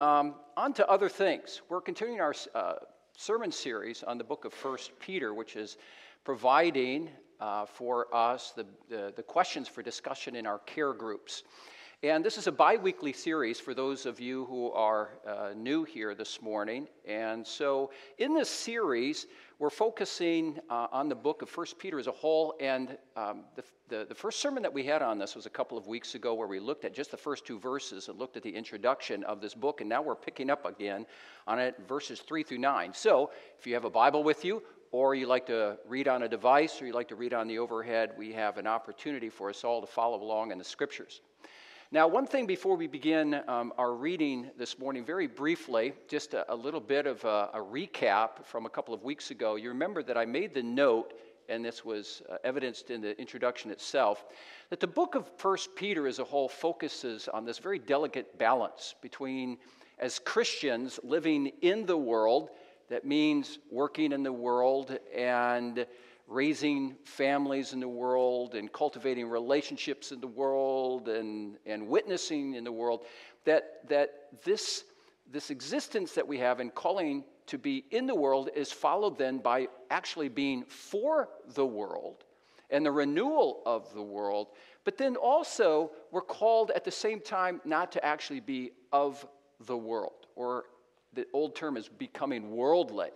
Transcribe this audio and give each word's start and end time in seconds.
Um, 0.00 0.36
on 0.56 0.74
to 0.74 0.88
other 0.88 1.08
things. 1.08 1.60
We're 1.68 1.80
continuing 1.80 2.20
our 2.20 2.32
uh, 2.54 2.74
sermon 3.16 3.50
series 3.50 4.04
on 4.04 4.16
the 4.16 4.22
book 4.22 4.44
of 4.44 4.52
First 4.52 4.92
Peter, 5.00 5.34
which 5.34 5.56
is 5.56 5.76
providing 6.22 7.10
uh, 7.40 7.66
for 7.66 8.06
us 8.14 8.52
the, 8.54 8.64
the, 8.88 9.12
the, 9.16 9.24
questions 9.24 9.66
for 9.66 9.82
discussion 9.82 10.36
in 10.36 10.46
our 10.46 10.60
care 10.60 10.92
groups. 10.92 11.42
And 12.04 12.24
this 12.24 12.38
is 12.38 12.46
a 12.46 12.52
bi 12.52 12.76
weekly 12.76 13.12
series 13.12 13.58
for 13.58 13.74
those 13.74 14.06
of 14.06 14.20
you 14.20 14.44
who 14.44 14.70
are 14.70 15.18
uh, 15.26 15.50
new 15.56 15.82
here 15.82 16.14
this 16.14 16.40
morning. 16.40 16.86
And 17.04 17.44
so, 17.44 17.90
in 18.18 18.34
this 18.34 18.48
series, 18.48 19.26
we're 19.58 19.68
focusing 19.68 20.60
uh, 20.70 20.86
on 20.92 21.08
the 21.08 21.16
book 21.16 21.42
of 21.42 21.48
First 21.48 21.76
Peter 21.76 21.98
as 21.98 22.06
a 22.06 22.12
whole. 22.12 22.54
And 22.60 22.96
um, 23.16 23.46
the, 23.56 23.64
the, 23.88 24.06
the, 24.10 24.14
first 24.14 24.38
sermon 24.38 24.62
that 24.62 24.72
we 24.72 24.84
had 24.84 25.02
on 25.02 25.18
this 25.18 25.34
was 25.34 25.46
a 25.46 25.50
couple 25.50 25.76
of 25.76 25.88
weeks 25.88 26.14
ago, 26.14 26.34
where 26.34 26.46
we 26.46 26.60
looked 26.60 26.84
at 26.84 26.94
just 26.94 27.10
the 27.10 27.16
first 27.16 27.44
two 27.44 27.58
verses 27.58 28.06
and 28.06 28.16
looked 28.16 28.36
at 28.36 28.44
the 28.44 28.54
introduction 28.54 29.24
of 29.24 29.40
this 29.40 29.54
book. 29.54 29.80
And 29.80 29.90
now 29.90 30.00
we're 30.00 30.14
picking 30.14 30.50
up 30.50 30.66
again 30.66 31.04
on 31.48 31.58
it, 31.58 31.74
verses 31.88 32.20
3 32.20 32.44
through 32.44 32.58
9. 32.58 32.92
So, 32.94 33.32
if 33.58 33.66
you 33.66 33.74
have 33.74 33.84
a 33.84 33.90
Bible 33.90 34.22
with 34.22 34.44
you, 34.44 34.62
or 34.92 35.16
you 35.16 35.26
like 35.26 35.46
to 35.46 35.76
read 35.84 36.06
on 36.06 36.22
a 36.22 36.28
device, 36.28 36.80
or 36.80 36.86
you 36.86 36.92
like 36.92 37.08
to 37.08 37.16
read 37.16 37.34
on 37.34 37.48
the 37.48 37.58
overhead, 37.58 38.12
we 38.16 38.32
have 38.34 38.56
an 38.56 38.68
opportunity 38.68 39.30
for 39.30 39.50
us 39.50 39.64
all 39.64 39.80
to 39.80 39.86
follow 39.88 40.22
along 40.22 40.52
in 40.52 40.58
the 40.58 40.64
scriptures. 40.64 41.22
Now, 41.90 42.06
one 42.06 42.26
thing 42.26 42.44
before 42.44 42.76
we 42.76 42.86
begin 42.86 43.40
um, 43.48 43.72
our 43.78 43.94
reading 43.94 44.50
this 44.58 44.78
morning, 44.78 45.06
very 45.06 45.26
briefly, 45.26 45.94
just 46.06 46.34
a, 46.34 46.52
a 46.52 46.54
little 46.54 46.80
bit 46.80 47.06
of 47.06 47.24
a, 47.24 47.48
a, 47.54 47.60
recap 47.60 48.44
from 48.44 48.66
a 48.66 48.68
couple 48.68 48.92
of 48.92 49.02
weeks 49.04 49.30
ago. 49.30 49.54
You 49.54 49.70
remember 49.70 50.02
that 50.02 50.14
I 50.14 50.26
made 50.26 50.52
the 50.52 50.62
note, 50.62 51.14
and 51.48 51.64
this 51.64 51.86
was 51.86 52.20
uh, 52.28 52.36
evidenced 52.44 52.90
in 52.90 53.00
the 53.00 53.18
introduction 53.18 53.70
itself, 53.70 54.26
that 54.68 54.80
the 54.80 54.86
book 54.86 55.14
of 55.14 55.30
First 55.38 55.74
Peter 55.76 56.06
as 56.06 56.18
a 56.18 56.24
whole 56.24 56.46
focuses 56.46 57.26
on 57.26 57.46
this 57.46 57.56
very 57.56 57.78
delicate 57.78 58.38
balance 58.38 58.94
between, 59.00 59.56
as 59.98 60.18
Christians 60.18 61.00
living 61.02 61.52
in 61.62 61.86
the 61.86 61.96
world, 61.96 62.50
that 62.90 63.06
means 63.06 63.60
working 63.70 64.12
in 64.12 64.22
the 64.22 64.30
world 64.30 64.98
and 65.16 65.86
raising 66.28 66.94
families 67.04 67.72
in 67.72 67.80
the 67.80 67.88
world 67.88 68.54
and 68.54 68.70
cultivating 68.72 69.28
relationships 69.28 70.12
in 70.12 70.20
the 70.20 70.26
world 70.26 71.08
and, 71.08 71.56
and 71.64 71.88
witnessing 71.88 72.54
in 72.54 72.64
the 72.64 72.72
world, 72.72 73.06
that, 73.44 73.88
that 73.88 74.10
this, 74.44 74.84
this 75.30 75.50
existence 75.50 76.12
that 76.12 76.28
we 76.28 76.38
have 76.38 76.60
in 76.60 76.70
calling 76.70 77.24
to 77.46 77.56
be 77.56 77.84
in 77.90 78.06
the 78.06 78.14
world 78.14 78.50
is 78.54 78.70
followed 78.70 79.16
then 79.16 79.38
by 79.38 79.66
actually 79.90 80.28
being 80.28 80.64
for 80.64 81.30
the 81.54 81.64
world 81.64 82.24
and 82.70 82.84
the 82.84 82.92
renewal 82.92 83.62
of 83.64 83.92
the 83.94 84.02
world. 84.02 84.48
But 84.84 84.98
then 84.98 85.16
also, 85.16 85.92
we're 86.12 86.20
called 86.20 86.70
at 86.74 86.84
the 86.84 86.90
same 86.90 87.20
time 87.20 87.60
not 87.64 87.90
to 87.92 88.04
actually 88.04 88.40
be 88.40 88.72
of 88.92 89.26
the 89.66 89.76
world, 89.76 90.26
or 90.36 90.64
the 91.14 91.26
old 91.32 91.56
term 91.56 91.76
is 91.76 91.88
becoming 91.88 92.50
worldly, 92.50 93.10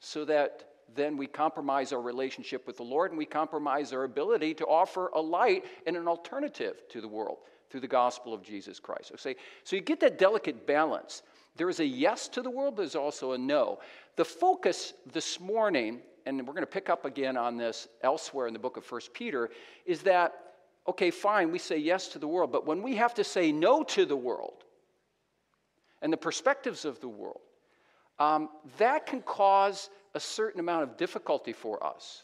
so 0.00 0.24
that 0.24 0.64
then 0.94 1.16
we 1.16 1.26
compromise 1.26 1.92
our 1.92 2.00
relationship 2.00 2.66
with 2.66 2.76
the 2.76 2.82
Lord 2.82 3.10
and 3.10 3.18
we 3.18 3.26
compromise 3.26 3.92
our 3.92 4.04
ability 4.04 4.54
to 4.54 4.66
offer 4.66 5.08
a 5.14 5.20
light 5.20 5.64
and 5.86 5.96
an 5.96 6.08
alternative 6.08 6.82
to 6.90 7.00
the 7.00 7.08
world 7.08 7.38
through 7.70 7.80
the 7.80 7.88
gospel 7.88 8.32
of 8.32 8.42
Jesus 8.42 8.78
Christ. 8.78 9.12
So, 9.16 9.34
so 9.64 9.76
you 9.76 9.82
get 9.82 10.00
that 10.00 10.18
delicate 10.18 10.66
balance. 10.66 11.22
There 11.56 11.68
is 11.68 11.80
a 11.80 11.84
yes 11.84 12.28
to 12.28 12.42
the 12.42 12.50
world, 12.50 12.76
there's 12.76 12.94
also 12.94 13.32
a 13.32 13.38
no. 13.38 13.80
The 14.16 14.24
focus 14.24 14.94
this 15.12 15.40
morning, 15.40 16.00
and 16.24 16.38
we're 16.38 16.52
going 16.52 16.60
to 16.60 16.66
pick 16.66 16.88
up 16.88 17.04
again 17.04 17.36
on 17.36 17.56
this 17.56 17.88
elsewhere 18.02 18.46
in 18.46 18.52
the 18.52 18.58
book 18.58 18.76
of 18.76 18.84
First 18.84 19.12
Peter, 19.12 19.50
is 19.84 20.02
that, 20.02 20.34
okay, 20.86 21.10
fine, 21.10 21.50
we 21.50 21.58
say 21.58 21.78
yes 21.78 22.08
to 22.08 22.18
the 22.18 22.28
world, 22.28 22.52
but 22.52 22.66
when 22.66 22.82
we 22.82 22.94
have 22.96 23.14
to 23.14 23.24
say 23.24 23.50
no 23.50 23.82
to 23.84 24.04
the 24.04 24.16
world 24.16 24.64
and 26.02 26.12
the 26.12 26.16
perspectives 26.16 26.84
of 26.84 27.00
the 27.00 27.08
world, 27.08 27.40
um, 28.18 28.48
that 28.78 29.06
can 29.06 29.22
cause 29.22 29.90
a 30.16 30.20
certain 30.20 30.58
amount 30.58 30.82
of 30.82 30.96
difficulty 30.96 31.52
for 31.52 31.84
us. 31.84 32.22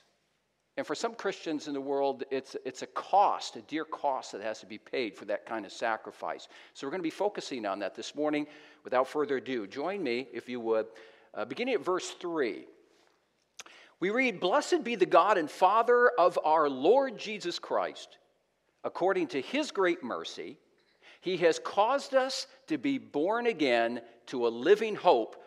And 0.79 0.87
for 0.87 0.95
some 0.95 1.15
Christians 1.15 1.69
in 1.69 1.75
the 1.75 1.81
world, 1.81 2.25
it's, 2.31 2.57
it's 2.65 2.81
a 2.81 2.87
cost, 2.87 3.57
a 3.57 3.61
dear 3.61 3.85
cost 3.85 4.33
that 4.33 4.41
has 4.41 4.61
to 4.61 4.67
be 4.67 4.79
paid 4.79 5.15
for 5.15 5.27
that 5.27 5.45
kind 5.45 5.67
of 5.67 5.73
sacrifice. 5.73 6.49
So 6.73 6.87
we're 6.87 6.93
going 6.93 7.01
to 7.01 7.05
be 7.07 7.11
focusing 7.11 7.67
on 7.67 7.81
that 7.81 7.95
this 7.95 8.15
morning. 8.15 8.47
Without 8.83 9.07
further 9.07 9.37
ado, 9.37 9.67
join 9.67 10.03
me, 10.03 10.27
if 10.33 10.49
you 10.49 10.59
would, 10.61 10.87
uh, 11.35 11.45
beginning 11.45 11.75
at 11.75 11.85
verse 11.85 12.09
3. 12.13 12.65
We 14.01 14.09
read, 14.09 14.41
Blessed 14.41 14.83
be 14.83 14.95
the 14.95 15.05
God 15.05 15.37
and 15.37 15.51
Father 15.51 16.11
of 16.19 16.39
our 16.43 16.71
Lord 16.71 17.19
Jesus 17.19 17.59
Christ. 17.59 18.17
According 18.85 19.29
to 19.29 19.43
his 19.43 19.71
great 19.71 20.03
mercy, 20.03 20.57
he 21.21 21.37
has 21.37 21.59
caused 21.59 22.15
us 22.15 22.47
to 22.69 22.79
be 22.79 22.97
born 22.97 23.47
again 23.47 24.01
to 24.29 24.47
a 24.47 24.49
living 24.49 24.95
hope 24.95 25.37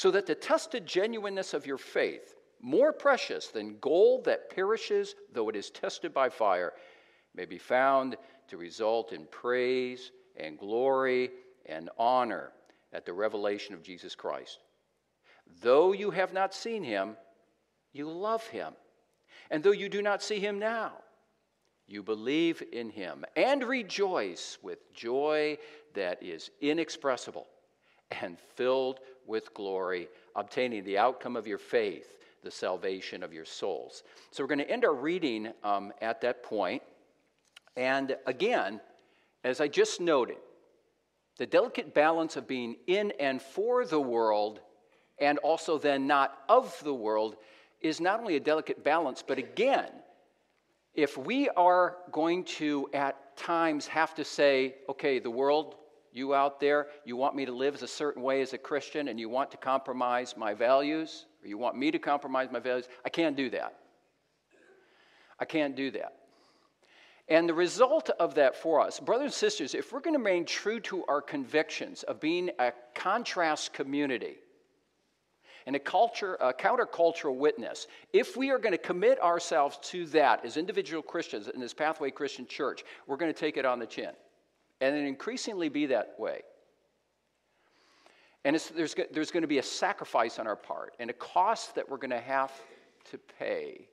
so 0.00 0.10
that 0.10 0.24
the 0.24 0.34
tested 0.34 0.86
genuineness 0.86 1.52
of 1.52 1.66
your 1.66 1.76
faith, 1.76 2.34
more 2.62 2.90
precious 2.90 3.48
than 3.48 3.76
gold 3.80 4.24
that 4.24 4.48
perishes 4.48 5.14
though 5.34 5.50
it 5.50 5.54
is 5.54 5.68
tested 5.68 6.14
by 6.14 6.26
fire, 6.26 6.72
may 7.34 7.44
be 7.44 7.58
found 7.58 8.16
to 8.48 8.56
result 8.56 9.12
in 9.12 9.26
praise 9.26 10.10
and 10.38 10.58
glory 10.58 11.28
and 11.66 11.90
honor 11.98 12.50
at 12.94 13.04
the 13.04 13.12
revelation 13.12 13.74
of 13.74 13.82
Jesus 13.82 14.14
Christ. 14.14 14.60
Though 15.60 15.92
you 15.92 16.10
have 16.12 16.32
not 16.32 16.54
seen 16.54 16.82
him, 16.82 17.14
you 17.92 18.10
love 18.10 18.46
him. 18.46 18.72
And 19.50 19.62
though 19.62 19.70
you 19.70 19.90
do 19.90 20.00
not 20.00 20.22
see 20.22 20.40
him 20.40 20.58
now, 20.58 20.92
you 21.86 22.02
believe 22.02 22.62
in 22.72 22.88
him 22.88 23.26
and 23.36 23.62
rejoice 23.62 24.56
with 24.62 24.94
joy 24.94 25.58
that 25.92 26.22
is 26.22 26.50
inexpressible 26.62 27.46
and 28.22 28.38
filled 28.56 29.00
with 29.30 29.54
glory, 29.54 30.08
obtaining 30.36 30.84
the 30.84 30.98
outcome 30.98 31.36
of 31.36 31.46
your 31.46 31.56
faith, 31.56 32.18
the 32.42 32.50
salvation 32.50 33.22
of 33.22 33.32
your 33.32 33.46
souls. 33.46 34.02
So 34.30 34.42
we're 34.42 34.48
going 34.48 34.58
to 34.58 34.70
end 34.70 34.84
our 34.84 34.94
reading 34.94 35.52
um, 35.64 35.92
at 36.02 36.20
that 36.20 36.42
point. 36.42 36.82
And 37.76 38.16
again, 38.26 38.80
as 39.44 39.60
I 39.60 39.68
just 39.68 40.00
noted, 40.00 40.36
the 41.38 41.46
delicate 41.46 41.94
balance 41.94 42.36
of 42.36 42.46
being 42.46 42.76
in 42.86 43.12
and 43.18 43.40
for 43.40 43.86
the 43.86 44.00
world 44.00 44.60
and 45.18 45.38
also 45.38 45.78
then 45.78 46.06
not 46.06 46.38
of 46.48 46.78
the 46.82 46.92
world 46.92 47.36
is 47.80 48.00
not 48.00 48.20
only 48.20 48.36
a 48.36 48.40
delicate 48.40 48.82
balance, 48.84 49.22
but 49.26 49.38
again, 49.38 49.88
if 50.94 51.16
we 51.16 51.48
are 51.50 51.96
going 52.10 52.44
to 52.44 52.90
at 52.92 53.36
times 53.36 53.86
have 53.86 54.14
to 54.16 54.24
say, 54.24 54.74
okay, 54.88 55.18
the 55.18 55.30
world 55.30 55.76
you 56.12 56.34
out 56.34 56.60
there, 56.60 56.88
you 57.04 57.16
want 57.16 57.36
me 57.36 57.44
to 57.44 57.52
live 57.52 57.80
a 57.82 57.86
certain 57.86 58.22
way 58.22 58.42
as 58.42 58.52
a 58.52 58.58
Christian 58.58 59.08
and 59.08 59.20
you 59.20 59.28
want 59.28 59.50
to 59.52 59.56
compromise 59.56 60.34
my 60.36 60.54
values, 60.54 61.26
or 61.42 61.48
you 61.48 61.58
want 61.58 61.76
me 61.76 61.90
to 61.90 61.98
compromise 61.98 62.48
my 62.50 62.58
values. 62.58 62.88
I 63.04 63.08
can't 63.08 63.36
do 63.36 63.50
that. 63.50 63.74
I 65.38 65.44
can't 65.44 65.76
do 65.76 65.90
that. 65.92 66.14
And 67.28 67.48
the 67.48 67.54
result 67.54 68.10
of 68.18 68.34
that 68.34 68.56
for 68.56 68.80
us, 68.80 68.98
brothers 68.98 69.26
and 69.26 69.32
sisters, 69.32 69.74
if 69.74 69.92
we're 69.92 70.00
going 70.00 70.14
to 70.14 70.18
remain 70.18 70.44
true 70.44 70.80
to 70.80 71.04
our 71.06 71.22
convictions 71.22 72.02
of 72.02 72.20
being 72.20 72.50
a 72.58 72.72
contrast 72.94 73.72
community 73.72 74.34
and 75.66 75.76
a 75.76 75.78
culture, 75.78 76.36
a 76.40 76.52
countercultural 76.52 77.36
witness, 77.36 77.86
if 78.12 78.36
we 78.36 78.50
are 78.50 78.58
going 78.58 78.72
to 78.72 78.78
commit 78.78 79.20
ourselves 79.20 79.78
to 79.82 80.06
that 80.06 80.44
as 80.44 80.56
individual 80.56 81.02
Christians 81.02 81.46
in 81.46 81.60
this 81.60 81.72
Pathway 81.72 82.10
Christian 82.10 82.48
Church, 82.48 82.82
we're 83.06 83.16
going 83.16 83.32
to 83.32 83.38
take 83.38 83.56
it 83.56 83.64
on 83.64 83.78
the 83.78 83.86
chin 83.86 84.10
and 84.80 84.96
it 84.96 85.06
increasingly 85.06 85.68
be 85.68 85.86
that 85.86 86.14
way. 86.18 86.42
And 88.44 88.58
there's, 88.74 88.94
there's 89.12 89.30
going 89.30 89.42
to 89.42 89.48
be 89.48 89.58
a 89.58 89.62
sacrifice 89.62 90.38
on 90.38 90.46
our 90.46 90.56
part 90.56 90.94
and 90.98 91.10
a 91.10 91.14
cost 91.14 91.74
that 91.74 91.88
we're 91.88 91.98
going 91.98 92.10
to 92.10 92.20
have 92.20 92.52
to 93.10 93.18
pay. 93.38 93.86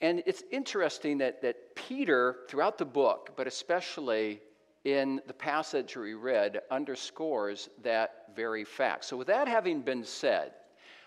And 0.00 0.22
it's 0.26 0.42
interesting 0.50 1.18
that, 1.18 1.42
that 1.42 1.76
Peter, 1.76 2.38
throughout 2.48 2.78
the 2.78 2.86
book, 2.86 3.34
but 3.36 3.46
especially 3.46 4.40
in 4.84 5.20
the 5.26 5.34
passage 5.34 5.96
we 5.96 6.14
read, 6.14 6.60
underscores 6.70 7.68
that 7.82 8.24
very 8.34 8.64
fact. 8.64 9.04
So, 9.04 9.16
with 9.16 9.26
that 9.26 9.46
having 9.46 9.82
been 9.82 10.02
said, 10.02 10.52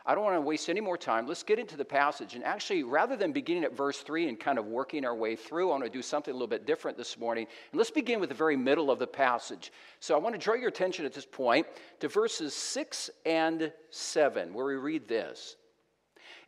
I 0.05 0.15
don't 0.15 0.25
want 0.25 0.35
to 0.35 0.41
waste 0.41 0.67
any 0.67 0.81
more 0.81 0.97
time. 0.97 1.27
Let's 1.27 1.43
get 1.43 1.59
into 1.59 1.77
the 1.77 1.85
passage. 1.85 2.35
And 2.35 2.43
actually, 2.43 2.83
rather 2.83 3.15
than 3.15 3.31
beginning 3.31 3.63
at 3.63 3.73
verse 3.73 3.99
3 3.99 4.27
and 4.27 4.37
kind 4.37 4.59
of 4.59 4.65
working 4.65 5.05
our 5.05 5.15
way 5.15 5.37
through, 5.37 5.69
I 5.69 5.71
want 5.71 5.85
to 5.85 5.89
do 5.89 6.01
something 6.01 6.31
a 6.31 6.35
little 6.35 6.47
bit 6.47 6.65
different 6.65 6.97
this 6.97 7.17
morning. 7.17 7.47
And 7.71 7.77
let's 7.77 7.89
begin 7.89 8.19
with 8.19 8.27
the 8.27 8.35
very 8.35 8.57
middle 8.57 8.91
of 8.91 8.99
the 8.99 9.07
passage. 9.07 9.71
So 10.01 10.13
I 10.13 10.17
want 10.17 10.35
to 10.35 10.39
draw 10.39 10.55
your 10.55 10.67
attention 10.67 11.05
at 11.05 11.13
this 11.13 11.25
point 11.25 11.67
to 12.01 12.09
verses 12.09 12.53
6 12.53 13.11
and 13.25 13.71
7, 13.91 14.53
where 14.53 14.65
we 14.65 14.75
read 14.75 15.07
this. 15.07 15.55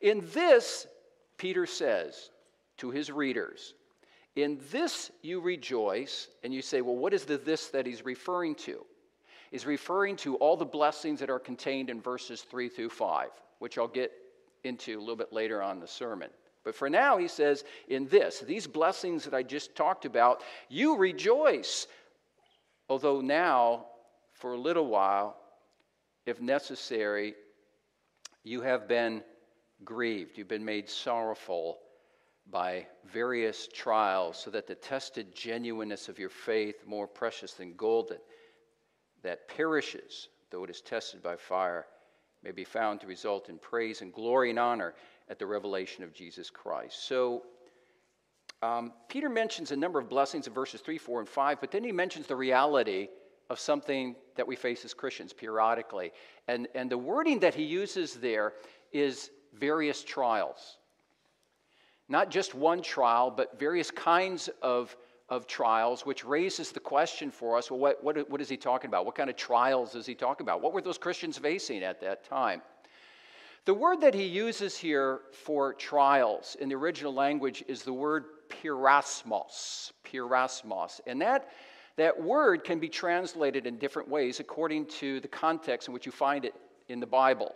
In 0.02 0.28
this, 0.34 0.86
Peter 1.38 1.66
says 1.66 2.32
to 2.80 2.92
his 2.92 3.10
readers, 3.10 3.74
In 4.36 4.60
this 4.70 5.12
you 5.22 5.40
rejoice. 5.40 6.28
And 6.44 6.54
you 6.54 6.62
say, 6.62 6.82
well, 6.82 6.98
what 6.98 7.14
is 7.14 7.24
the 7.24 7.38
this 7.38 7.68
that 7.68 7.86
he's 7.86 8.04
referring 8.04 8.56
to? 8.56 8.86
He's 9.50 9.66
referring 9.66 10.18
to 10.18 10.36
all 10.36 10.58
the 10.58 10.66
blessings 10.66 11.22
that 11.22 11.30
are 11.30 11.40
contained 11.40 11.90
in 11.90 12.02
verses 12.02 12.42
3 12.42 12.68
through 12.68 12.90
5 12.90 13.30
which 13.60 13.78
I'll 13.78 13.88
get 13.88 14.12
into 14.64 14.98
a 14.98 15.02
little 15.02 15.16
bit 15.16 15.32
later 15.32 15.62
on 15.62 15.80
the 15.80 15.88
sermon. 15.88 16.30
But 16.64 16.76
for 16.76 16.90
now, 16.90 17.18
he 17.18 17.28
says, 17.28 17.64
in 17.88 18.08
this, 18.08 18.40
these 18.40 18.66
blessings 18.66 19.24
that 19.24 19.34
I 19.36 19.44
just 19.44 19.76
talked 19.76 20.06
about, 20.06 20.42
you 20.68 20.98
rejoice. 20.98 21.86
Although 22.90 23.22
now, 23.22 23.86
for 24.34 24.54
a 24.54 24.58
little 24.58 24.88
while, 24.88 25.38
if 26.26 26.42
necessary, 26.42 27.36
you 28.44 28.62
have 28.62 28.88
been 28.88 29.24
grieved. 29.84 30.38
You've 30.38 30.48
been 30.48 30.66
made 30.66 30.90
sorrowful 30.90 31.78
by 32.50 32.88
various 33.06 33.68
trials, 33.74 34.38
so 34.38 34.52
that 34.52 34.68
the 34.68 34.76
tested 34.76 35.36
genuineness 35.36 36.10
of 36.10 36.20
your 36.20 36.30
faith, 36.30 36.84
more 36.86 37.08
precious 37.08 37.54
than 37.54 37.76
gold 37.76 38.10
that, 38.10 38.22
that 39.24 39.48
perishes, 39.48 40.30
though 40.52 40.64
it 40.64 40.70
is 40.70 40.82
tested 40.82 41.24
by 41.24 41.36
fire, 41.36 41.88
may 42.46 42.52
be 42.52 42.64
found 42.64 43.02
to 43.02 43.08
result 43.08 43.50
in 43.50 43.58
praise 43.58 44.02
and 44.02 44.14
glory 44.14 44.52
and 44.52 44.60
honor 44.60 44.94
at 45.30 45.40
the 45.40 45.46
revelation 45.46 46.04
of 46.04 46.14
Jesus 46.14 46.52
Christ. 46.52 47.08
So, 47.08 47.42
um, 48.62 48.94
Peter 49.10 49.30
mentions 49.30 49.72
a 49.72 49.76
number 49.76 50.00
of 50.00 50.08
blessings 50.08 50.46
in 50.46 50.54
verses 50.54 50.80
3, 50.82 51.00
4, 51.00 51.22
and 51.22 51.30
5, 51.30 51.60
but 51.60 51.72
then 51.72 51.84
he 51.84 51.92
mentions 51.92 52.28
the 52.28 52.36
reality 52.36 53.10
of 53.50 53.60
something 53.60 54.16
that 54.36 54.48
we 54.48 54.56
face 54.56 54.86
as 54.86 54.94
Christians 54.94 55.34
periodically. 55.34 56.12
And, 56.48 56.68
and 56.76 56.90
the 56.90 56.98
wording 56.98 57.40
that 57.40 57.56
he 57.56 57.64
uses 57.64 58.14
there 58.14 58.54
is 58.94 59.32
various 59.54 60.04
trials. 60.04 60.78
Not 62.08 62.30
just 62.30 62.54
one 62.54 62.84
trial, 62.84 63.32
but 63.32 63.60
various 63.60 63.90
kinds 63.90 64.50
of 64.62 64.96
of 65.30 65.48
trials, 65.48 66.06
which 66.06 66.24
raises 66.24 66.72
the 66.72 66.80
question 66.80 67.32
for 67.32 67.58
us 67.58 67.72
well, 67.72 67.80
what, 67.80 68.04
what, 68.04 68.30
what 68.30 68.42
is 68.42 68.50
he 68.50 68.58
talking 68.58 68.90
about? 68.90 69.06
What 69.06 69.16
kind 69.16 69.30
of 69.30 69.36
trials 69.36 69.96
is 69.96 70.06
he 70.06 70.14
talking 70.14 70.46
about? 70.46 70.62
What 70.62 70.74
were 70.74 70.82
those 70.82 70.98
Christians 70.98 71.38
facing 71.38 71.84
at 71.84 72.00
that 72.02 72.24
time? 72.24 72.62
The 73.66 73.74
word 73.74 74.02
that 74.02 74.14
he 74.14 74.26
uses 74.26 74.78
here 74.78 75.22
for 75.32 75.74
trials 75.74 76.56
in 76.60 76.70
the 76.70 76.76
original 76.76 77.12
language 77.12 77.64
is 77.68 77.82
the 77.82 77.94
word 77.94 78.26
peirasmos. 78.50 79.92
Peirasmos. 80.04 81.02
And 81.08 81.20
that, 81.22 81.50
that 81.96 82.22
word 82.22 82.64
can 82.64 82.80
be 82.80 82.88
translated 82.88 83.66
in 83.66 83.80
different 83.80 84.08
ways 84.08 84.40
according 84.40 84.86
to 84.86 85.20
the 85.20 85.28
context 85.28 85.88
in 85.88 85.96
which 85.96 86.06
you 86.06 86.12
find 86.12 86.46
it 86.46 86.54
in 86.90 87.00
the 87.00 87.08
Bible. 87.08 87.56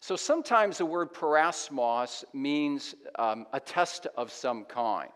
So 0.00 0.16
sometimes 0.16 0.78
the 0.78 0.86
word 0.86 1.12
peirasmos 1.12 2.24
means 2.32 2.94
um, 3.18 3.46
a 3.52 3.60
test 3.60 4.06
of 4.16 4.32
some 4.32 4.64
kind. 4.64 5.10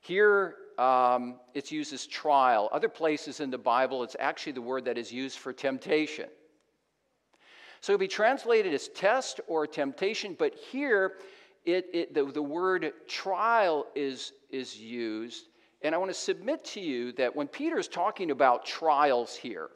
Here, 0.00 0.56
um, 0.78 1.36
it's 1.54 1.70
used 1.70 1.92
as 1.92 2.06
trial. 2.06 2.68
Other 2.72 2.88
places 2.88 3.40
in 3.40 3.50
the 3.50 3.58
Bible, 3.58 4.02
it's 4.02 4.16
actually 4.18 4.52
the 4.52 4.62
word 4.62 4.84
that 4.86 4.98
is 4.98 5.12
used 5.12 5.38
for 5.38 5.52
temptation. 5.52 6.28
So 7.80 7.92
it 7.92 7.94
would 7.94 8.00
be 8.00 8.08
translated 8.08 8.72
as 8.72 8.88
test 8.88 9.40
or 9.48 9.66
temptation, 9.66 10.36
but 10.38 10.54
here 10.54 11.14
it, 11.64 11.86
it, 11.92 12.14
the, 12.14 12.24
the 12.24 12.42
word 12.42 12.92
trial 13.08 13.86
is, 13.94 14.32
is 14.50 14.78
used. 14.78 15.48
And 15.82 15.94
I 15.94 15.98
want 15.98 16.10
to 16.10 16.18
submit 16.18 16.64
to 16.66 16.80
you 16.80 17.12
that 17.12 17.34
when 17.34 17.48
Peter 17.48 17.78
is 17.78 17.88
talking 17.88 18.30
about 18.30 18.64
trials 18.64 19.34
here, 19.34 19.68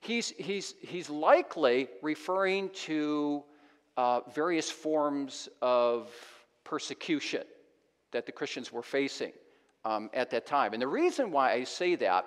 he's, 0.00 0.30
he's, 0.36 0.74
he's 0.82 1.08
likely 1.08 1.88
referring 2.02 2.68
to 2.70 3.42
uh, 3.96 4.20
various 4.34 4.70
forms 4.70 5.48
of 5.62 6.10
persecution 6.62 7.44
that 8.12 8.26
the 8.26 8.32
Christians 8.32 8.70
were 8.70 8.82
facing 8.82 9.32
um, 9.84 10.10
at 10.12 10.30
that 10.30 10.46
time. 10.46 10.72
And 10.72 10.82
the 10.82 10.88
reason 10.88 11.30
why 11.30 11.52
I 11.52 11.64
say 11.64 11.94
that 11.96 12.26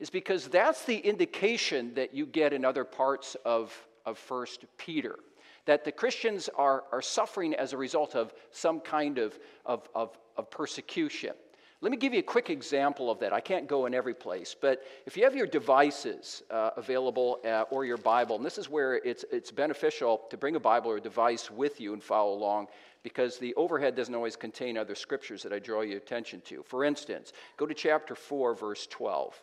is 0.00 0.10
because 0.10 0.48
that's 0.48 0.84
the 0.84 0.98
indication 0.98 1.94
that 1.94 2.12
you 2.14 2.26
get 2.26 2.52
in 2.52 2.64
other 2.64 2.84
parts 2.84 3.36
of, 3.44 3.72
of 4.04 4.18
1 4.28 4.46
Peter. 4.76 5.18
That 5.64 5.84
the 5.84 5.92
Christians 5.92 6.48
are, 6.56 6.84
are 6.90 7.02
suffering 7.02 7.54
as 7.54 7.72
a 7.72 7.76
result 7.76 8.16
of 8.16 8.34
some 8.50 8.80
kind 8.80 9.18
of, 9.18 9.38
of, 9.64 9.88
of, 9.94 10.18
of 10.36 10.50
persecution. 10.50 11.34
Let 11.82 11.90
me 11.90 11.96
give 11.96 12.12
you 12.14 12.20
a 12.20 12.22
quick 12.22 12.48
example 12.48 13.10
of 13.10 13.18
that. 13.18 13.32
I 13.32 13.40
can't 13.40 13.66
go 13.66 13.86
in 13.86 13.92
every 13.92 14.14
place, 14.14 14.54
but 14.58 14.84
if 15.04 15.16
you 15.16 15.24
have 15.24 15.34
your 15.34 15.48
devices 15.48 16.44
uh, 16.48 16.70
available 16.76 17.40
uh, 17.44 17.64
or 17.70 17.84
your 17.84 17.96
Bible, 17.96 18.36
and 18.36 18.46
this 18.46 18.56
is 18.56 18.68
where 18.68 18.94
it's, 18.94 19.24
it's 19.32 19.50
beneficial 19.50 20.22
to 20.30 20.36
bring 20.36 20.54
a 20.54 20.60
Bible 20.60 20.92
or 20.92 20.98
a 20.98 21.00
device 21.00 21.50
with 21.50 21.80
you 21.80 21.92
and 21.92 22.00
follow 22.00 22.34
along 22.34 22.68
because 23.02 23.36
the 23.36 23.52
overhead 23.56 23.96
doesn't 23.96 24.14
always 24.14 24.36
contain 24.36 24.78
other 24.78 24.94
scriptures 24.94 25.42
that 25.42 25.52
I 25.52 25.58
draw 25.58 25.80
your 25.80 25.96
attention 25.96 26.40
to. 26.42 26.62
For 26.62 26.84
instance, 26.84 27.32
go 27.56 27.66
to 27.66 27.74
chapter 27.74 28.14
4, 28.14 28.54
verse 28.54 28.86
12. 28.86 29.42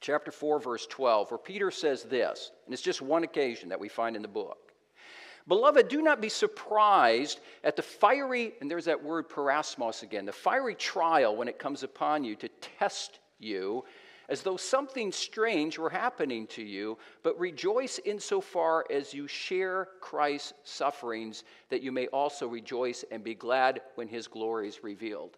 Chapter 0.00 0.30
4, 0.30 0.58
verse 0.58 0.86
12, 0.86 1.30
where 1.30 1.36
Peter 1.36 1.70
says 1.70 2.04
this, 2.04 2.50
and 2.64 2.72
it's 2.72 2.82
just 2.82 3.02
one 3.02 3.24
occasion 3.24 3.68
that 3.68 3.78
we 3.78 3.90
find 3.90 4.16
in 4.16 4.22
the 4.22 4.28
book. 4.28 4.69
Beloved, 5.48 5.88
do 5.88 6.02
not 6.02 6.20
be 6.20 6.28
surprised 6.28 7.40
at 7.64 7.76
the 7.76 7.82
fiery, 7.82 8.54
and 8.60 8.70
there's 8.70 8.84
that 8.84 9.02
word 9.02 9.28
peirasmos 9.28 10.02
again, 10.02 10.24
the 10.24 10.32
fiery 10.32 10.74
trial 10.74 11.34
when 11.34 11.48
it 11.48 11.58
comes 11.58 11.82
upon 11.82 12.24
you 12.24 12.36
to 12.36 12.48
test 12.78 13.20
you, 13.38 13.84
as 14.28 14.42
though 14.42 14.56
something 14.56 15.10
strange 15.10 15.76
were 15.76 15.90
happening 15.90 16.46
to 16.46 16.62
you, 16.62 16.96
but 17.24 17.38
rejoice 17.38 17.98
insofar 18.04 18.86
as 18.88 19.12
you 19.12 19.26
share 19.26 19.88
Christ's 20.00 20.52
sufferings, 20.62 21.42
that 21.68 21.82
you 21.82 21.90
may 21.90 22.06
also 22.08 22.46
rejoice 22.46 23.04
and 23.10 23.24
be 23.24 23.34
glad 23.34 23.80
when 23.96 24.06
his 24.06 24.28
glory 24.28 24.68
is 24.68 24.84
revealed. 24.84 25.36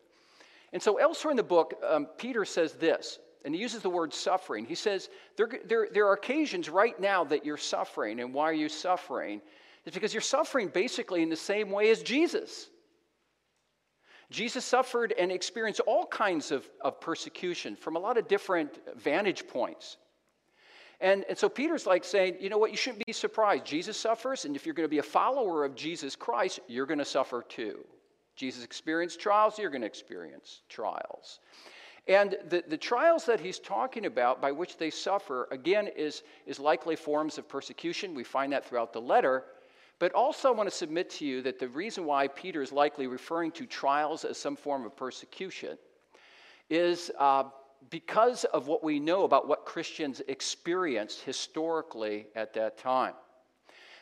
And 0.75 0.83
so, 0.83 0.99
elsewhere 0.99 1.31
in 1.31 1.37
the 1.39 1.43
book, 1.43 1.75
um, 1.87 2.07
Peter 2.19 2.45
says 2.45 2.75
this, 2.75 3.19
and 3.45 3.55
he 3.55 3.61
uses 3.61 3.83
the 3.83 3.91
word 3.91 4.13
suffering. 4.13 4.65
He 4.67 4.75
says, 4.75 5.09
there, 5.37 5.49
there, 5.65 5.89
there 5.93 6.07
are 6.07 6.13
occasions 6.13 6.69
right 6.69 6.99
now 7.01 7.25
that 7.25 7.45
you're 7.45 7.57
suffering, 7.57 8.21
and 8.21 8.33
why 8.33 8.45
are 8.45 8.55
you 8.55 8.69
suffering? 8.69 9.41
Is 9.85 9.95
because 9.95 10.15
you're 10.15 10.21
suffering 10.21 10.69
basically 10.69 11.23
in 11.23 11.29
the 11.29 11.37
same 11.37 11.71
way 11.71 11.91
as 11.91 12.03
Jesus. 12.03 12.69
Jesus 14.31 14.65
suffered 14.65 15.13
and 15.19 15.31
experienced 15.31 15.81
all 15.81 16.07
kinds 16.07 16.51
of, 16.51 16.69
of 16.81 17.01
persecution 17.01 17.77
from 17.77 17.97
a 17.97 17.99
lot 17.99 18.17
of 18.17 18.29
different 18.29 18.79
vantage 18.97 19.47
points. 19.47 19.99
And, 21.01 21.25
and 21.29 21.37
so 21.37 21.49
Peter's 21.49 21.87
like 21.87 22.05
saying, 22.05 22.37
you 22.41 22.49
know 22.49 22.59
what, 22.59 22.71
you 22.71 22.77
shouldn't 22.77 23.05
be 23.05 23.13
surprised. 23.13 23.65
Jesus 23.65 23.97
suffers, 23.97 24.45
and 24.45 24.55
if 24.55 24.65
you're 24.65 24.75
going 24.75 24.89
to 24.89 24.91
be 24.91 24.99
a 24.99 25.03
follower 25.03 25.65
of 25.65 25.75
Jesus 25.75 26.15
Christ, 26.15 26.61
you're 26.69 26.87
going 26.87 26.99
to 26.99 27.05
suffer 27.05 27.45
too. 27.49 27.85
Jesus 28.37 28.65
experienced 28.65 29.21
trials, 29.21 29.59
you're 29.59 29.69
going 29.71 29.83
to 29.83 29.87
experience 29.87 30.63
trials. 30.69 31.41
And 32.09 32.37
the, 32.49 32.65
the 32.67 32.77
trials 32.77 33.27
that 33.27 33.41
he's 33.41 33.59
talking 33.59 34.07
about 34.07 34.41
by 34.41 34.51
which 34.51 34.77
they 34.77 34.91
suffer, 34.91 35.49
again, 35.51 35.89
is, 35.89 36.23
is 36.47 36.59
likely 36.59 36.97
forms 36.97 37.37
of 37.37 37.49
persecution. 37.49 38.15
We 38.15 38.25
find 38.25 38.53
that 38.53 38.65
throughout 38.65 38.93
the 38.93 39.01
letter. 39.01 39.45
But 39.99 40.13
also, 40.13 40.49
I 40.49 40.53
want 40.53 40.69
to 40.69 40.75
submit 40.75 41.11
to 41.11 41.25
you 41.25 41.43
that 41.43 41.59
the 41.59 41.69
reason 41.69 42.05
why 42.05 42.27
Peter 42.29 42.61
is 42.63 42.73
likely 42.73 43.07
referring 43.07 43.53
to 43.53 43.67
trials 43.67 44.25
as 44.25 44.37
some 44.37 44.57
form 44.57 44.85
of 44.85 44.97
persecution 44.97 45.79
is 46.71 47.11
uh, 47.19 47.45
because 47.91 48.45
of 48.45 48.67
what 48.67 48.83
we 48.83 48.99
know 48.99 49.25
about 49.25 49.49
what 49.49 49.65
Christians 49.65 50.23
experienced 50.29 51.23
historically 51.23 52.27
at 52.35 52.53
that 52.55 52.79
time. 52.79 53.15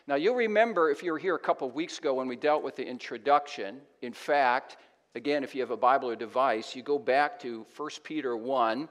Now, 0.07 0.15
you'll 0.17 0.35
remember 0.35 0.91
if 0.91 1.03
you 1.03 1.13
were 1.13 1.19
here 1.19 1.35
a 1.35 1.39
couple 1.39 1.69
of 1.69 1.75
weeks 1.75 1.99
ago 1.99 2.15
when 2.15 2.29
we 2.29 2.37
dealt 2.37 2.63
with 2.63 2.77
the 2.77 2.87
introduction. 2.87 3.81
In 4.03 4.13
fact, 4.13 4.77
again, 5.15 5.45
if 5.45 5.55
you 5.55 5.61
have 5.61 5.71
a 5.71 5.77
Bible 5.77 6.11
or 6.11 6.17
device, 6.17 6.75
you 6.75 6.83
go 6.83 6.99
back 6.99 7.39
to 7.41 7.67
1 7.77 7.91
Peter 8.03 8.37
1 8.37 8.89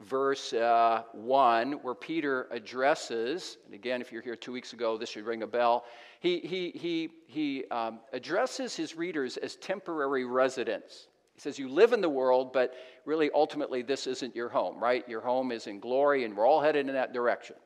verse 0.00 0.52
uh, 0.52 1.02
1, 1.12 1.72
where 1.72 1.94
Peter 1.94 2.48
addresses, 2.50 3.58
and 3.66 3.74
again, 3.74 4.00
if 4.00 4.12
you're 4.12 4.22
here 4.22 4.36
two 4.36 4.52
weeks 4.52 4.72
ago, 4.72 4.96
this 4.96 5.10
should 5.10 5.24
ring 5.24 5.42
a 5.42 5.46
bell. 5.46 5.84
He, 6.20 6.40
he, 6.40 6.70
he, 6.70 7.10
he 7.26 7.64
um, 7.70 8.00
addresses 8.12 8.76
his 8.76 8.96
readers 8.96 9.36
as 9.36 9.56
temporary 9.56 10.24
residents. 10.24 11.08
He 11.34 11.40
says, 11.40 11.58
You 11.58 11.68
live 11.68 11.92
in 11.92 12.00
the 12.00 12.08
world, 12.08 12.52
but 12.52 12.74
really, 13.04 13.30
ultimately, 13.34 13.82
this 13.82 14.06
isn't 14.06 14.34
your 14.34 14.48
home, 14.48 14.82
right? 14.82 15.08
Your 15.08 15.20
home 15.20 15.52
is 15.52 15.66
in 15.66 15.80
glory, 15.80 16.24
and 16.24 16.36
we're 16.36 16.46
all 16.46 16.60
headed 16.60 16.88
in 16.88 16.94
that 16.94 17.12
direction. 17.12 17.56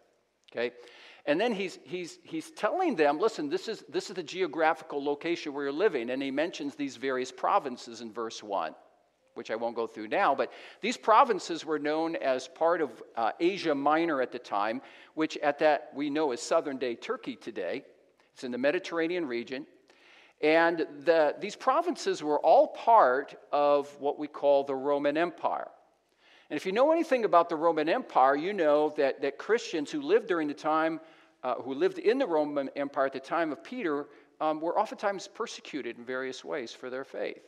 Okay? 0.52 0.72
And 1.26 1.40
then 1.40 1.52
he's, 1.52 1.78
he's, 1.84 2.18
he's 2.22 2.52
telling 2.52 2.94
them, 2.94 3.18
listen, 3.18 3.48
this 3.48 3.66
is, 3.66 3.84
this 3.88 4.10
is 4.10 4.16
the 4.16 4.22
geographical 4.22 5.02
location 5.02 5.52
where 5.52 5.64
you're 5.64 5.72
living. 5.72 6.10
And 6.10 6.22
he 6.22 6.30
mentions 6.30 6.76
these 6.76 6.96
various 6.96 7.32
provinces 7.32 8.00
in 8.00 8.12
verse 8.12 8.42
1 8.42 8.74
which 9.36 9.50
I 9.50 9.56
won't 9.56 9.76
go 9.76 9.86
through 9.86 10.08
now, 10.08 10.34
but 10.34 10.52
these 10.80 10.96
provinces 10.96 11.64
were 11.64 11.78
known 11.78 12.16
as 12.16 12.48
part 12.48 12.80
of 12.80 13.02
uh, 13.16 13.32
Asia 13.38 13.74
Minor 13.74 14.22
at 14.22 14.32
the 14.32 14.38
time, 14.38 14.80
which 15.14 15.36
at 15.38 15.58
that 15.58 15.90
we 15.94 16.10
know 16.10 16.32
is 16.32 16.40
southern 16.40 16.78
day 16.78 16.94
Turkey 16.94 17.36
today. 17.36 17.84
It's 18.32 18.44
in 18.44 18.52
the 18.52 18.58
Mediterranean 18.58 19.26
region. 19.26 19.66
And 20.42 20.86
the, 21.04 21.34
these 21.40 21.56
provinces 21.56 22.22
were 22.22 22.38
all 22.40 22.68
part 22.68 23.34
of 23.52 23.88
what 24.00 24.18
we 24.18 24.26
call 24.26 24.64
the 24.64 24.74
Roman 24.74 25.16
Empire. 25.16 25.68
And 26.50 26.56
if 26.56 26.66
you 26.66 26.72
know 26.72 26.92
anything 26.92 27.24
about 27.24 27.48
the 27.48 27.56
Roman 27.56 27.88
Empire, 27.88 28.36
you 28.36 28.52
know 28.52 28.90
that, 28.96 29.20
that 29.22 29.38
Christians 29.38 29.90
who 29.90 30.02
lived 30.02 30.28
during 30.28 30.46
the 30.46 30.54
time, 30.54 31.00
uh, 31.42 31.54
who 31.54 31.74
lived 31.74 31.98
in 31.98 32.18
the 32.18 32.26
Roman 32.26 32.68
Empire 32.76 33.06
at 33.06 33.12
the 33.12 33.20
time 33.20 33.50
of 33.50 33.64
Peter, 33.64 34.06
um, 34.40 34.60
were 34.60 34.78
oftentimes 34.78 35.28
persecuted 35.28 35.98
in 35.98 36.04
various 36.04 36.44
ways 36.44 36.72
for 36.72 36.90
their 36.90 37.04
faith. 37.04 37.42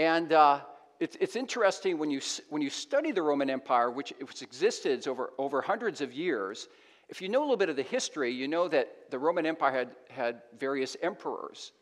And 0.00 0.32
uh, 0.32 0.60
it's, 0.98 1.18
it's 1.20 1.36
interesting 1.36 1.98
when 1.98 2.10
you, 2.10 2.22
when 2.48 2.62
you 2.62 2.70
study 2.70 3.12
the 3.12 3.20
Roman 3.20 3.50
Empire, 3.50 3.90
which, 3.90 4.14
which 4.18 4.40
existed 4.40 5.06
over, 5.06 5.34
over 5.36 5.60
hundreds 5.60 6.00
of 6.00 6.14
years, 6.14 6.68
if 7.10 7.20
you 7.20 7.28
know 7.28 7.40
a 7.40 7.42
little 7.42 7.58
bit 7.58 7.68
of 7.68 7.76
the 7.76 7.82
history, 7.82 8.32
you 8.32 8.48
know 8.48 8.66
that 8.66 9.10
the 9.10 9.18
Roman 9.18 9.44
Empire 9.44 9.72
had, 9.72 9.90
had 10.08 10.42
various 10.58 10.96
emperors. 11.02 11.72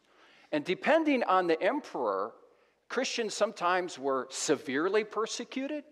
And 0.51 0.65
depending 0.65 1.23
on 1.23 1.47
the 1.47 1.63
emperor, 1.63 2.33
Christians 2.89 3.35
sometimes 3.35 4.01
were 4.01 4.27
severely 4.31 5.05
persecuted, 5.05 5.85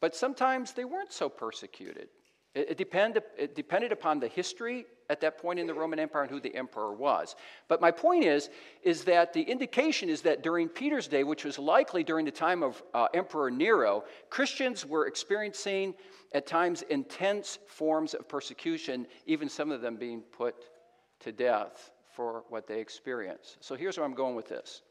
but 0.00 0.16
sometimes 0.16 0.72
they 0.72 0.86
weren't 0.86 1.12
so 1.12 1.28
persecuted. 1.28 2.08
It, 2.54 2.70
it, 2.70 2.78
depend, 2.78 3.20
it 3.36 3.54
depended 3.54 3.92
upon 3.92 4.18
the 4.18 4.28
history 4.28 4.86
at 5.10 5.20
that 5.20 5.38
point 5.38 5.58
in 5.58 5.66
the 5.66 5.74
Roman 5.74 5.98
Empire 5.98 6.22
and 6.22 6.30
who 6.30 6.40
the 6.40 6.54
emperor 6.54 6.92
was. 6.92 7.36
But 7.68 7.80
my 7.80 7.90
point 7.90 8.24
is, 8.24 8.50
is 8.82 9.04
that 9.04 9.32
the 9.32 9.42
indication 9.42 10.08
is 10.08 10.22
that 10.22 10.42
during 10.42 10.68
Peter's 10.68 11.08
day, 11.08 11.24
which 11.24 11.44
was 11.44 11.58
likely 11.58 12.02
during 12.02 12.24
the 12.24 12.30
time 12.30 12.62
of 12.62 12.82
uh, 12.94 13.08
Emperor 13.14 13.50
Nero, 13.50 14.04
Christians 14.30 14.84
were 14.84 15.06
experiencing 15.06 15.94
at 16.34 16.46
times 16.46 16.82
intense 16.82 17.58
forms 17.66 18.14
of 18.14 18.28
persecution, 18.28 19.06
even 19.26 19.48
some 19.48 19.70
of 19.70 19.80
them 19.80 19.96
being 19.96 20.20
put 20.20 20.54
to 21.20 21.32
death 21.32 21.90
for 22.14 22.44
what 22.48 22.66
they 22.66 22.80
experienced. 22.80 23.58
So 23.60 23.74
here's 23.74 23.96
where 23.96 24.06
I'm 24.06 24.14
going 24.14 24.34
with 24.34 24.48
this. 24.48 24.82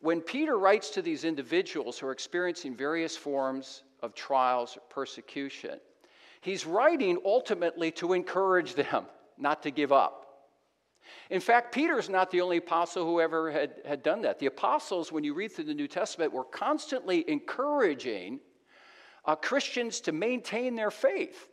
When 0.00 0.20
Peter 0.20 0.58
writes 0.58 0.90
to 0.90 1.02
these 1.02 1.24
individuals 1.24 1.98
who 1.98 2.06
are 2.06 2.12
experiencing 2.12 2.76
various 2.76 3.16
forms 3.16 3.82
of 4.02 4.14
trials 4.14 4.76
or 4.76 4.80
persecution, 4.90 5.80
He's 6.46 6.64
writing 6.64 7.18
ultimately 7.24 7.90
to 7.92 8.12
encourage 8.12 8.74
them 8.74 9.06
not 9.38 9.62
to 9.62 9.70
give 9.70 9.92
up. 9.92 10.26
In 11.30 11.40
fact, 11.40 11.72
Peter's 11.74 12.08
not 12.08 12.30
the 12.30 12.40
only 12.40 12.56
apostle 12.56 13.04
who 13.04 13.20
ever 13.20 13.50
had, 13.50 13.74
had 13.84 14.02
done 14.02 14.22
that. 14.22 14.38
The 14.38 14.46
apostles, 14.46 15.12
when 15.12 15.24
you 15.24 15.34
read 15.34 15.52
through 15.52 15.64
the 15.64 15.74
New 15.74 15.88
Testament, 15.88 16.32
were 16.32 16.44
constantly 16.44 17.28
encouraging 17.28 18.40
uh, 19.24 19.34
Christians 19.36 20.00
to 20.02 20.12
maintain 20.12 20.74
their 20.74 20.90
faith. 20.90 21.48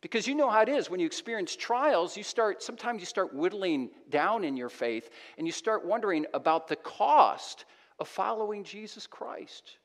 Because 0.00 0.26
you 0.26 0.34
know 0.34 0.50
how 0.50 0.60
it 0.60 0.68
is 0.68 0.90
when 0.90 1.00
you 1.00 1.06
experience 1.06 1.56
trials, 1.56 2.16
you 2.16 2.22
start 2.22 2.62
sometimes 2.62 3.00
you 3.00 3.06
start 3.06 3.34
whittling 3.34 3.90
down 4.10 4.44
in 4.44 4.56
your 4.56 4.68
faith 4.68 5.10
and 5.38 5.46
you 5.46 5.52
start 5.52 5.84
wondering 5.84 6.26
about 6.34 6.68
the 6.68 6.76
cost 6.76 7.64
of 7.98 8.06
following 8.06 8.62
Jesus 8.62 9.06
Christ, 9.06 9.78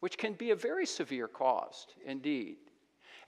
which 0.00 0.16
can 0.16 0.32
be 0.32 0.50
a 0.50 0.56
very 0.56 0.86
severe 0.86 1.28
cost 1.28 1.94
indeed. 2.04 2.56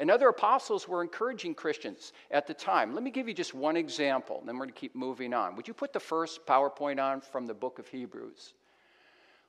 And 0.00 0.10
other 0.10 0.28
apostles 0.28 0.88
were 0.88 1.02
encouraging 1.02 1.54
Christians 1.54 2.14
at 2.30 2.46
the 2.46 2.54
time. 2.54 2.94
Let 2.94 3.02
me 3.02 3.10
give 3.10 3.28
you 3.28 3.34
just 3.34 3.52
one 3.52 3.76
example, 3.76 4.38
and 4.40 4.48
then 4.48 4.56
we're 4.56 4.64
going 4.64 4.74
to 4.74 4.80
keep 4.80 4.96
moving 4.96 5.34
on. 5.34 5.56
Would 5.56 5.68
you 5.68 5.74
put 5.74 5.92
the 5.92 6.00
first 6.00 6.46
PowerPoint 6.46 6.98
on 6.98 7.20
from 7.20 7.46
the 7.46 7.52
book 7.52 7.78
of 7.78 7.86
Hebrews? 7.86 8.54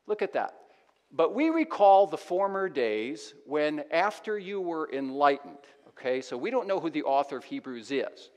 Look 0.07 0.21
at 0.21 0.33
that. 0.33 0.55
But 1.13 1.33
we 1.33 1.49
recall 1.49 2.05
the 2.05 2.17
former 2.17 2.67
days 2.67 3.33
when, 3.45 3.85
after 3.91 4.37
you 4.37 4.59
were 4.59 4.89
enlightened, 4.91 5.57
okay, 5.87 6.19
so 6.19 6.35
we 6.35 6.51
don't 6.51 6.67
know 6.67 6.81
who 6.81 6.89
the 6.89 7.03
author 7.03 7.37
of 7.37 7.45
Hebrews 7.45 7.89
is, 7.89 8.31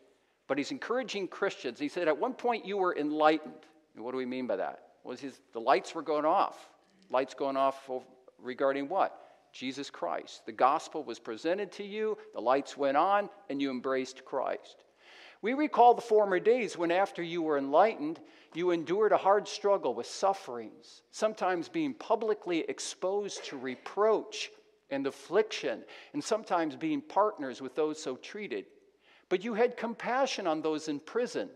but 0.47 0.57
he's 0.57 0.71
encouraging 0.71 1.27
Christians. 1.27 1.81
He 1.81 1.89
said, 1.89 2.07
At 2.07 2.17
one 2.17 2.35
point 2.35 2.65
you 2.65 2.77
were 2.77 2.97
enlightened. 2.97 3.67
And 3.97 4.05
what 4.05 4.13
do 4.13 4.19
we 4.19 4.27
mean 4.27 4.47
by 4.47 4.55
that? 4.57 4.83
Well, 5.03 5.17
his, 5.17 5.41
the 5.53 5.61
lights 5.61 5.97
were 5.97 6.03
going 6.03 6.25
off. 6.25 6.69
Lights 7.11 7.35
going 7.35 7.57
off 7.57 7.91
regarding 8.39 8.89
what? 8.89 9.24
Jesus 9.55 9.89
Christ. 9.89 10.45
The 10.47 10.53
gospel 10.53 11.05
was 11.05 11.21
presented 11.21 11.71
to 11.73 11.85
you, 11.85 12.19
the 12.35 12.41
lights 12.41 12.77
went 12.77 12.97
on, 12.97 13.31
and 13.49 13.63
you 13.63 13.71
embraced 13.71 14.25
Christ. 14.25 14.83
We 15.43 15.55
recall 15.55 15.95
the 15.95 16.03
former 16.03 16.41
days 16.41 16.77
when, 16.77 16.91
after 16.91 17.23
you 17.23 17.41
were 17.41 17.57
enlightened, 17.57 18.19
you 18.53 18.73
endured 18.73 19.13
a 19.13 19.17
hard 19.17 19.47
struggle 19.47 19.95
with 19.95 20.07
sufferings, 20.07 21.03
sometimes 21.13 21.69
being 21.69 21.95
publicly 21.95 22.61
exposed 22.69 23.45
to 23.45 23.57
reproach 23.57 24.51
and 24.91 25.07
affliction, 25.07 25.85
and 26.15 26.25
sometimes 26.25 26.75
being 26.75 27.01
partners 27.01 27.63
with 27.63 27.77
those 27.77 28.03
so 28.03 28.17
treated. 28.17 28.65
But 29.29 29.45
you 29.45 29.55
had 29.55 29.77
compassion 29.77 30.49
on 30.49 30.63
those 30.63 30.89
in 30.89 30.99
prison, 30.99 31.49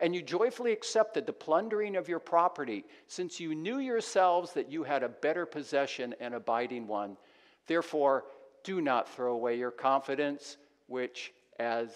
and 0.00 0.14
you 0.14 0.22
joyfully 0.22 0.72
accepted 0.72 1.26
the 1.26 1.32
plundering 1.32 1.96
of 1.96 2.08
your 2.08 2.18
property, 2.18 2.84
since 3.08 3.38
you 3.38 3.54
knew 3.54 3.78
yourselves 3.78 4.52
that 4.54 4.72
you 4.72 4.84
had 4.84 5.02
a 5.02 5.08
better 5.08 5.44
possession 5.44 6.14
and 6.18 6.34
abiding 6.34 6.86
one 6.86 7.18
Therefore, 7.66 8.24
do 8.64 8.80
not 8.80 9.08
throw 9.08 9.32
away 9.32 9.58
your 9.58 9.70
confidence, 9.70 10.56
which 10.86 11.32
as 11.58 11.90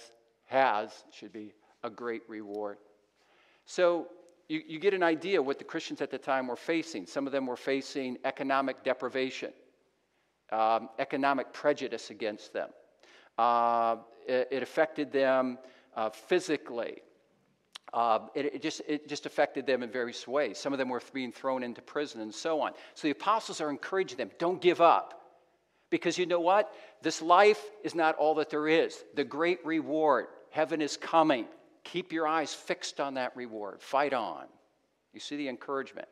has 0.46 1.04
should 1.12 1.32
be 1.32 1.52
a 1.82 1.90
great 1.90 2.22
reward. 2.28 2.78
So 3.64 4.08
you, 4.48 4.62
you 4.66 4.78
get 4.78 4.94
an 4.94 5.02
idea 5.02 5.42
what 5.42 5.58
the 5.58 5.64
Christians 5.64 6.00
at 6.00 6.10
the 6.10 6.18
time 6.18 6.46
were 6.46 6.56
facing. 6.56 7.06
Some 7.06 7.26
of 7.26 7.32
them 7.32 7.46
were 7.46 7.56
facing 7.56 8.18
economic 8.24 8.84
deprivation, 8.84 9.52
um, 10.52 10.88
economic 10.98 11.52
prejudice 11.52 12.10
against 12.10 12.52
them. 12.52 12.70
Uh, 13.38 13.96
it, 14.26 14.48
it, 14.50 14.62
affected 14.62 15.12
them 15.12 15.58
uh, 15.94 16.08
physically. 16.08 17.02
Uh, 17.92 18.20
it, 18.34 18.46
it, 18.46 18.62
just, 18.62 18.80
it 18.88 19.08
just 19.08 19.26
affected 19.26 19.66
them 19.66 19.82
in 19.82 19.90
various 19.90 20.26
ways. 20.26 20.58
Some 20.58 20.72
of 20.72 20.78
them 20.78 20.88
were 20.88 21.02
being 21.12 21.32
thrown 21.32 21.62
into 21.62 21.82
prison 21.82 22.20
and 22.22 22.34
so 22.34 22.60
on. 22.60 22.72
So 22.94 23.08
the 23.08 23.12
apostles 23.12 23.60
are 23.60 23.68
encouraging 23.68 24.16
them 24.16 24.30
don't 24.38 24.60
give 24.60 24.80
up. 24.80 25.25
Because 25.90 26.18
you 26.18 26.26
know 26.26 26.40
what? 26.40 26.72
This 27.02 27.22
life 27.22 27.62
is 27.84 27.94
not 27.94 28.16
all 28.16 28.34
that 28.36 28.50
there 28.50 28.68
is. 28.68 29.04
The 29.14 29.24
great 29.24 29.64
reward, 29.64 30.26
heaven 30.50 30.82
is 30.82 30.96
coming. 30.96 31.46
Keep 31.84 32.12
your 32.12 32.26
eyes 32.26 32.52
fixed 32.52 33.00
on 33.00 33.14
that 33.14 33.36
reward. 33.36 33.80
Fight 33.80 34.12
on. 34.12 34.46
You 35.12 35.20
see 35.20 35.36
the 35.36 35.48
encouragement. 35.48 36.08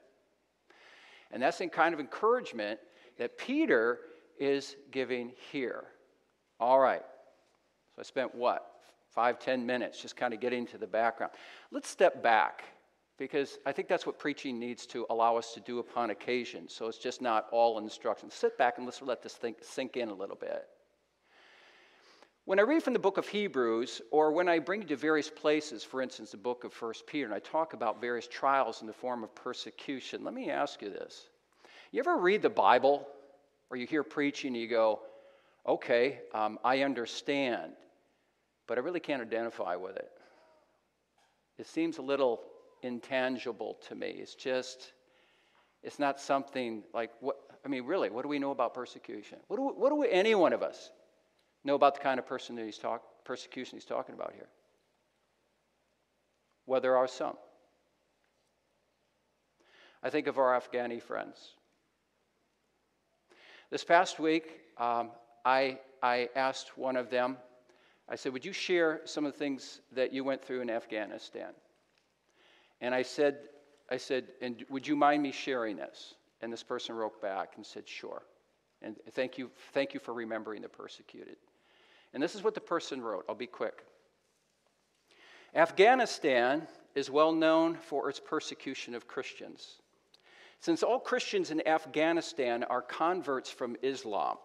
And 1.33 1.43
that's 1.43 1.59
the 1.59 1.67
kind 1.67 1.93
of 1.93 2.01
encouragement 2.01 2.79
that 3.19 3.37
Peter 3.37 3.99
is 4.39 4.77
giving 4.93 5.33
here. 5.51 5.85
All 6.61 6.79
right. 6.79 7.03
So 7.95 8.01
I 8.01 8.03
spent 8.05 8.35
what? 8.35 8.71
Five, 9.11 9.39
ten 9.39 9.67
minutes 9.67 10.01
just 10.01 10.17
kind 10.17 10.33
of 10.33 10.41
getting 10.41 10.67
to 10.69 10.79
the 10.79 10.87
background. 10.87 11.33
Let's 11.71 11.89
step 11.89 12.23
back 12.23 12.65
because 13.19 13.59
I 13.65 13.73
think 13.73 13.89
that's 13.89 14.07
what 14.07 14.19
preaching 14.19 14.59
needs 14.59 14.87
to 14.87 15.07
allow 15.11 15.37
us 15.37 15.55
to 15.55 15.61
do 15.61 15.79
upon 15.79 16.11
occasion. 16.11 16.69
So 16.69 16.89
it's 16.89 16.99
just 16.99 17.23
not 17.23 17.47
all 17.53 17.79
instruction. 17.79 18.31
Sit 18.31 18.59
back 18.59 18.79
and 18.79 18.87
let's 18.87 19.01
let 19.03 19.23
this 19.23 19.35
thing 19.35 19.55
sink 19.63 19.97
in 19.97 20.09
a 20.09 20.15
little 20.15 20.37
bit. 20.37 20.67
When 22.47 22.59
I 22.59 22.63
read 22.63 22.83
from 22.83 22.93
the 22.93 22.99
book 22.99 23.17
of 23.17 23.27
Hebrews, 23.27 24.03
or 24.11 24.31
when 24.33 24.51
I 24.51 24.59
bring 24.59 24.83
you 24.83 24.89
to 24.89 24.97
various 24.97 25.31
places, 25.31 25.83
for 25.83 26.03
instance, 26.03 26.33
the 26.33 26.37
book 26.37 26.65
of 26.65 26.75
First 26.75 27.07
Peter, 27.07 27.25
and 27.25 27.35
I 27.35 27.39
talk 27.39 27.73
about 27.73 28.03
various 28.03 28.29
trials 28.29 28.83
in 28.83 28.87
the 28.87 28.93
form 28.93 29.25
of 29.25 29.35
persecution, 29.35 30.25
let 30.25 30.35
me 30.35 30.51
ask 30.51 30.83
you 30.83 30.91
this. 30.91 31.29
You 31.91 32.01
ever 32.01 32.19
read 32.19 32.43
the 32.43 32.51
Bible, 32.51 33.07
or 33.71 33.79
you 33.79 33.87
hear 33.87 34.03
preaching, 34.03 34.49
and 34.49 34.61
you 34.61 34.69
go, 34.69 35.01
okay, 35.67 36.21
um, 36.35 36.59
I 36.63 36.83
understand, 36.83 37.73
but 38.67 38.77
I 38.77 38.83
really 38.83 39.01
can't 39.01 39.23
identify 39.23 39.77
with 39.77 39.97
it? 39.97 40.11
It 41.57 41.67
seems 41.67 41.97
a 41.97 42.03
little 42.03 42.43
intangible 42.85 43.79
to 43.89 43.95
me. 43.95 44.09
It's 44.09 44.35
just, 44.35 44.93
it's 45.83 45.99
not 45.99 46.21
something 46.21 46.85
like 46.93 47.11
what, 47.21 47.37
I 47.65 47.69
mean, 47.69 47.85
really, 47.85 48.11
what 48.11 48.23
do 48.23 48.29
we 48.29 48.39
know 48.39 48.51
about 48.51 48.75
persecution? 48.75 49.39
What 49.49 49.57
do, 49.57 49.63
what 49.63 49.89
do 49.89 49.97
we, 49.97 50.11
any 50.11 50.35
one 50.35 50.53
of 50.53 50.63
us 50.63 50.91
know 51.65 51.75
about 51.75 51.95
the 51.95 52.01
kind 52.01 52.19
of 52.19 52.27
person 52.27 52.57
he's 52.59 52.79
talk, 52.79 53.03
persecution 53.25 53.79
he's 53.79 53.87
talking 53.87 54.15
about 54.15 54.33
here? 54.35 54.49
Well, 56.67 56.81
there 56.81 56.97
are 56.97 57.09
some. 57.09 57.37
I 60.03 60.11
think 60.11 60.27
of 60.27 60.39
our 60.39 60.61
Afghani 60.61 61.03
friends. 61.03 61.55
This 63.71 63.83
past 63.83 64.21
week, 64.21 64.61
um, 64.77 65.11
I, 65.45 65.79
I 66.03 66.29
asked 66.37 66.77
one 66.77 66.97
of 66.97 67.09
them, 67.09 67.39
I 68.09 68.17
said, 68.17 68.35
Would 68.35 68.45
you 68.45 68.53
share 68.53 69.01
some 69.07 69.25
of 69.25 69.33
the 69.33 69.39
things 69.39 69.81
that 69.93 70.13
you 70.13 70.23
went 70.23 70.45
through 70.45 70.61
in 70.61 70.69
Afghanistan? 70.69 71.55
And 72.85 72.95
I 72.95 73.01
said, 73.01 73.39
I 73.91 73.97
said, 73.97 74.27
and 74.43 74.63
would 74.69 74.87
you 74.87 74.95
mind 74.95 75.23
me 75.23 75.33
sharing 75.33 75.75
this? 75.75 76.17
And 76.43 76.53
this 76.53 76.63
person 76.63 76.95
wrote 76.95 77.19
back 77.23 77.55
and 77.57 77.65
said, 77.65 77.89
sure. 77.89 78.25
And 78.83 78.97
thank 79.13 79.39
you, 79.39 79.51
thank 79.73 79.95
you 79.95 80.01
for 80.01 80.13
remembering 80.13 80.61
the 80.61 80.69
persecuted. 80.69 81.37
And 82.13 82.23
this 82.23 82.35
is 82.35 82.43
what 82.43 82.53
the 82.55 82.61
person 82.61 83.01
wrote. 83.01 83.25
I'll 83.27 83.35
be 83.35 83.47
quick. 83.47 83.87
Afghanistan 85.55 86.69
is 86.95 87.09
well 87.09 87.33
known 87.33 87.75
for 87.75 88.11
its 88.11 88.21
persecution 88.21 88.95
of 88.95 89.09
Christians. 89.09 89.81
Since 90.61 90.83
all 90.83 91.01
Christians 91.01 91.51
in 91.51 91.67
Afghanistan 91.67 92.65
are 92.65 92.83
converts 92.83 93.49
from 93.49 93.77
Islam, 93.83 94.37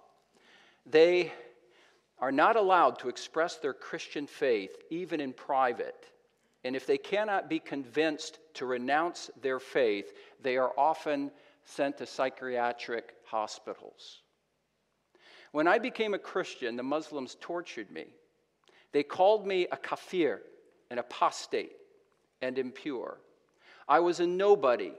they 0.86 1.34
are 2.19 2.31
not 2.31 2.55
allowed 2.55 3.00
to 3.00 3.10
express 3.10 3.58
their 3.58 3.74
Christian 3.74 4.27
faith 4.27 4.77
even 4.89 5.19
in 5.19 5.34
private. 5.34 6.05
And 6.63 6.75
if 6.75 6.86
they 6.86 6.98
cannot 6.98 7.50
be 7.50 7.60
convinced 7.60 8.39
to 8.56 8.66
renounce 8.66 9.32
their 9.42 9.60
faith, 9.60 10.13
they 10.42 10.58
are 10.58 10.74
often 10.78 11.32
sent 11.63 11.98
to 11.98 12.06
psychiatric 12.06 13.13
hospitals. 13.25 14.22
When 15.51 15.68
I 15.68 15.80
became 15.80 16.13
a 16.13 16.20
Christian, 16.20 16.75
the 16.75 16.84
Muslims 16.84 17.38
tortured 17.39 17.89
me. 17.92 18.08
They 18.92 19.04
called 19.04 19.48
me 19.48 19.68
a 19.72 19.78
kafir, 19.78 20.42
an 20.89 21.00
apostate, 21.00 21.72
and 22.42 22.58
impure. 22.58 23.20
I 23.88 24.00
was 24.00 24.20
a 24.20 24.28
nobody 24.28 24.94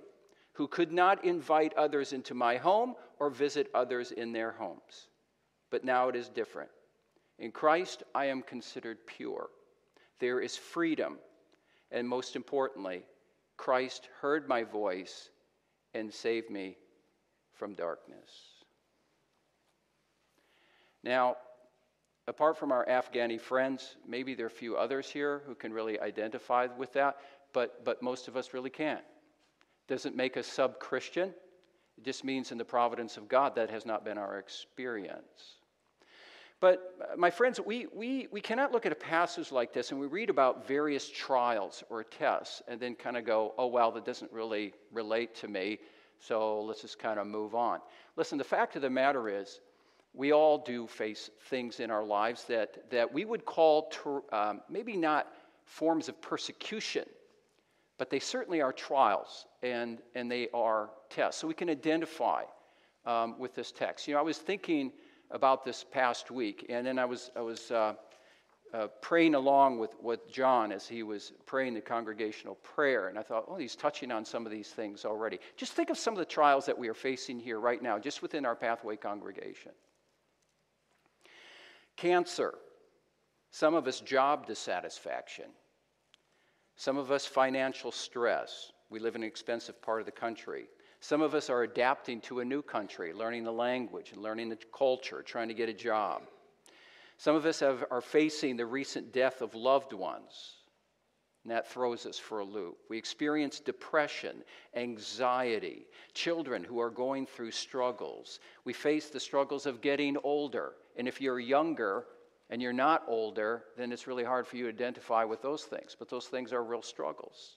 who 0.53 0.67
could 0.67 0.93
not 0.93 1.25
invite 1.25 1.73
others 1.75 2.13
into 2.13 2.35
my 2.35 2.57
home 2.57 2.95
or 3.19 3.31
visit 3.31 3.71
others 3.75 4.13
in 4.13 4.33
their 4.33 4.53
homes. 4.53 5.09
But 5.71 5.85
now 5.85 6.09
it 6.09 6.17
is 6.17 6.29
different. 6.29 6.71
In 7.39 7.53
Christ, 7.53 8.03
I 8.15 8.27
am 8.27 8.43
considered 8.43 8.99
pure. 9.07 9.49
There 10.19 10.41
is 10.41 10.57
freedom. 10.57 11.19
And 11.91 12.09
most 12.09 12.37
importantly, 12.37 13.03
Christ 13.57 14.09
heard 14.21 14.49
my 14.49 14.65
voice 14.65 15.31
and 15.95 16.13
saved 16.13 16.51
me 16.51 16.77
from 17.53 17.75
darkness. 17.75 18.31
Now, 21.03 21.37
apart 22.27 22.59
from 22.59 22.73
our 22.73 22.87
Afghani 22.87 23.41
friends, 23.41 23.97
maybe 24.07 24.35
there 24.35 24.47
are 24.47 24.49
a 24.49 24.51
few 24.51 24.77
others 24.77 25.11
here 25.11 25.43
who 25.47 25.55
can 25.55 25.73
really 25.73 25.99
identify 26.01 26.69
with 26.77 26.93
that, 26.93 27.19
but, 27.53 27.85
but 27.85 28.03
most 28.03 28.29
of 28.29 28.37
us 28.37 28.55
really 28.55 28.71
can't. 28.71 29.05
Doesn't 29.89 30.17
make 30.17 30.37
us 30.37 30.47
sub 30.47 30.79
Christian. 30.79 31.35
It 31.99 32.05
just 32.05 32.25
means 32.25 32.53
in 32.53 32.59
the 32.59 32.65
providence 32.65 33.17
of 33.17 33.29
God 33.29 33.57
that 33.57 33.71
has 33.71 33.85
not 33.85 34.05
been 34.05 34.19
our 34.19 34.39
experience. 34.39 35.60
But, 36.61 36.95
uh, 37.01 37.17
my 37.17 37.31
friends, 37.31 37.59
we, 37.59 37.87
we, 37.95 38.29
we 38.31 38.41
cannot 38.41 38.71
look 38.71 38.85
at 38.85 38.93
a 38.93 38.97
passage 38.97 39.51
like 39.51 39.73
this 39.73 39.91
and 39.93 40.01
we 40.01 40.07
read 40.07 40.29
about 40.29 40.69
various 40.69 41.09
trials 41.09 41.83
or 41.89 42.05
tests 42.05 42.63
and 42.69 42.79
then 42.79 42.95
kind 42.95 43.17
of 43.17 43.25
go, 43.25 43.55
oh, 43.57 43.67
well, 43.67 43.91
that 43.93 44.05
doesn't 44.05 44.31
really 44.31 44.75
relate 44.93 45.35
to 45.37 45.49
me, 45.49 45.79
so 46.19 46.61
let's 46.61 46.83
just 46.83 46.99
kind 46.99 47.19
of 47.19 47.27
move 47.27 47.55
on. 47.55 47.81
Listen, 48.17 48.37
the 48.37 48.45
fact 48.45 48.77
of 48.77 48.83
the 48.83 48.91
matter 48.91 49.29
is, 49.29 49.61
we 50.13 50.33
all 50.33 50.59
do 50.59 50.87
face 50.87 51.31
things 51.49 51.81
in 51.81 51.91
our 51.91 52.05
lives 52.05 52.45
that, 52.45 52.91
that 52.91 53.11
we 53.11 53.25
would 53.25 53.45
call 53.47 53.89
ter, 53.91 54.21
um, 54.33 54.61
maybe 54.69 54.97
not 54.97 55.29
forms 55.65 56.09
of 56.09 56.21
persecution, 56.21 57.05
but 57.97 58.11
they 58.11 58.19
certainly 58.19 58.61
are 58.61 58.73
trials 58.73 59.47
and, 59.63 60.01
and 60.15 60.31
they 60.31 60.49
are 60.53 60.91
tests. 61.09 61.41
So 61.41 61.47
we 61.47 61.55
can 61.55 61.71
identify 61.71 62.43
um, 63.07 63.39
with 63.39 63.55
this 63.55 63.71
text. 63.71 64.09
You 64.09 64.15
know, 64.15 64.21
I 64.21 64.25
was 64.25 64.39
thinking 64.39 64.93
about 65.31 65.65
this 65.65 65.85
past 65.85 66.31
week. 66.31 66.67
And 66.69 66.87
then 66.87 66.99
I 66.99 67.05
was, 67.05 67.31
I 67.37 67.41
was 67.41 67.71
uh, 67.71 67.95
uh, 68.73 68.87
praying 69.01 69.35
along 69.35 69.79
with, 69.79 69.91
with 70.03 70.31
John 70.33 70.73
as 70.73 70.87
he 70.89 71.03
was 71.03 71.33
praying 71.47 71.75
the 71.75 71.81
congregational 71.81 72.57
prayer. 72.57 73.09
And 73.09 73.19
I 73.19 73.23
thought, 73.23 73.45
oh, 73.49 73.57
he's 73.57 73.77
touching 73.77 74.11
on 74.11 74.25
some 74.25 74.47
of 74.47 74.53
these 74.53 74.69
things 74.69 75.05
already. 75.05 75.39
Just 75.57 75.73
think 75.73 75.91
of 75.91 75.99
some 75.99 76.15
of 76.15 76.19
the 76.19 76.25
trials 76.25 76.67
that 76.67 76.79
we 76.79 76.89
are 76.89 76.95
facing 76.95 77.39
here 77.39 77.61
right 77.61 77.83
now, 77.83 77.99
just 77.99 78.23
within 78.23 78.45
our 78.45 78.57
Pathway 78.57 78.97
congregation 78.97 79.73
cancer, 82.01 82.55
some 83.51 83.75
of 83.75 83.87
us 83.87 84.01
job 84.01 84.47
dissatisfaction, 84.47 85.47
some 86.77 86.97
of 86.97 87.11
us 87.13 87.27
financial 87.27 87.93
stress. 87.93 88.73
We 88.89 89.01
live 89.01 89.17
in 89.17 89.23
an 89.23 89.29
expensive 89.29 89.81
part 89.83 90.01
of 90.01 90.07
the 90.07 90.13
country. 90.13 90.67
Some 91.01 91.23
of 91.23 91.35
us 91.35 91.49
are 91.49 91.63
adapting 91.63 92.21
to 92.23 92.41
a 92.41 92.45
new 92.45 92.63
country, 92.63 93.13
learning 93.13 93.45
the 93.45 93.53
language 93.53 94.13
and 94.13 94.23
learning 94.23 94.51
the 94.51 94.59
culture, 94.77 95.23
trying 95.23 95.49
to 95.49 95.55
get 95.55 95.69
a 95.69 95.75
job. 95.75 96.23
Some 97.17 97.37
of 97.37 97.47
us 97.47 97.61
have, 97.61 97.85
are 97.91 98.01
facing 98.01 98.57
the 98.57 98.67
recent 98.67 99.13
death 99.13 99.41
of 99.41 99.55
loved 99.55 99.93
ones, 99.93 100.57
and 101.45 101.51
that 101.51 101.69
throws 101.69 102.05
us 102.07 102.19
for 102.19 102.41
a 102.41 102.45
loop. 102.45 102.77
We 102.89 102.99
experience 102.99 103.61
depression, 103.61 104.43
anxiety, 104.75 105.87
children 106.13 106.65
who 106.65 106.81
are 106.81 106.91
going 106.91 107.27
through 107.27 107.51
struggles. 107.51 108.41
We 108.65 108.73
face 108.73 109.09
the 109.09 109.21
struggles 109.21 109.67
of 109.67 109.81
getting 109.81 110.17
older, 110.23 110.73
and 110.97 111.09
if 111.09 111.21
you're 111.21 111.41
younger, 111.41 112.05
and 112.51 112.61
you're 112.61 112.73
not 112.73 113.05
older, 113.07 113.65
then 113.77 113.93
it's 113.93 114.07
really 114.07 114.25
hard 114.25 114.47
for 114.47 114.57
you 114.57 114.65
to 114.65 114.71
identify 114.71 115.25
with 115.25 115.41
those 115.41 115.63
things. 115.63 115.97
But 115.99 116.09
those 116.09 116.27
things 116.27 116.53
are 116.53 116.65
real 116.65 116.83
struggles. 116.83 117.57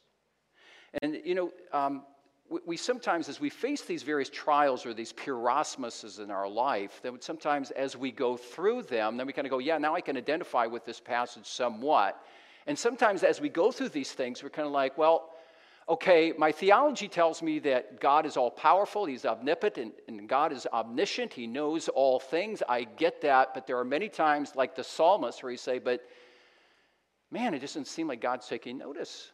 And, 1.02 1.18
you 1.26 1.34
know, 1.34 1.52
um, 1.72 2.04
we 2.66 2.78
sometimes, 2.78 3.30
as 3.30 3.40
we 3.40 3.50
face 3.50 3.82
these 3.82 4.04
various 4.04 4.30
trials 4.30 4.86
or 4.86 4.94
these 4.94 5.14
peirasmoses 5.14 6.20
in 6.20 6.30
our 6.30 6.48
life, 6.48 7.00
then 7.02 7.20
sometimes 7.20 7.72
as 7.72 7.98
we 7.98 8.12
go 8.12 8.38
through 8.38 8.84
them, 8.84 9.18
then 9.18 9.26
we 9.26 9.34
kind 9.34 9.48
of 9.48 9.52
go, 9.52 9.60
yeah, 9.60 9.78
now 9.78 9.96
I 9.96 10.02
can 10.02 10.18
identify 10.18 10.66
with 10.66 10.86
this 10.86 11.00
passage 11.00 11.48
somewhat. 11.48 12.22
And 12.68 12.78
sometimes 12.78 13.24
as 13.24 13.42
we 13.42 13.50
go 13.50 13.72
through 13.72 13.90
these 13.90 14.12
things, 14.12 14.44
we're 14.44 14.50
kind 14.50 14.68
of 14.68 14.72
like, 14.72 14.98
well, 14.98 15.32
okay, 15.90 16.34
my 16.38 16.52
theology 16.52 17.08
tells 17.08 17.42
me 17.42 17.60
that 17.60 18.00
God 18.00 18.26
is 18.26 18.38
all 18.38 18.52
powerful, 18.52 19.06
He's 19.06 19.26
omnipotent, 19.26 19.94
and 20.08 20.30
God 20.30 20.54
is 20.54 20.66
omniscient, 20.72 21.34
He 21.34 21.48
knows 21.48 21.90
all 21.90 22.20
things. 22.20 22.64
I 22.70 22.84
get 22.84 23.22
that, 23.22 23.54
but 23.54 23.68
there 23.68 23.78
are 23.78 23.86
many 23.86 24.10
times, 24.10 24.54
like 24.56 24.76
the 24.76 24.84
psalmist, 24.84 25.44
where 25.44 25.52
you 25.52 25.58
say, 25.58 25.80
but 25.80 26.02
man, 27.32 27.54
it 27.54 27.60
doesn't 27.60 27.88
seem 27.88 28.08
like 28.08 28.22
God's 28.22 28.48
taking 28.48 28.78
notice. 28.78 29.33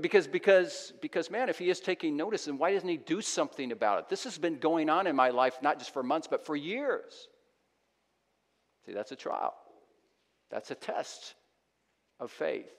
Because, 0.00 0.28
because, 0.28 0.92
because, 1.00 1.30
man, 1.30 1.48
if 1.48 1.58
he 1.58 1.68
is 1.68 1.80
taking 1.80 2.16
notice, 2.16 2.44
then 2.44 2.58
why 2.58 2.72
doesn't 2.72 2.88
he 2.88 2.96
do 2.96 3.20
something 3.20 3.72
about 3.72 3.98
it? 3.98 4.08
This 4.08 4.22
has 4.22 4.38
been 4.38 4.58
going 4.58 4.88
on 4.88 5.08
in 5.08 5.16
my 5.16 5.30
life, 5.30 5.58
not 5.62 5.80
just 5.80 5.92
for 5.92 6.04
months, 6.04 6.28
but 6.28 6.46
for 6.46 6.54
years. 6.54 7.28
See, 8.86 8.92
that's 8.92 9.10
a 9.10 9.16
trial, 9.16 9.54
that's 10.48 10.70
a 10.70 10.76
test 10.76 11.34
of 12.20 12.30
faith. 12.30 12.70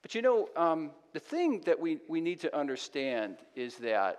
But 0.00 0.14
you 0.14 0.22
know, 0.22 0.48
um, 0.56 0.92
the 1.12 1.20
thing 1.20 1.60
that 1.66 1.78
we, 1.78 1.98
we 2.08 2.22
need 2.22 2.40
to 2.40 2.56
understand 2.56 3.36
is 3.54 3.76
that 3.76 4.18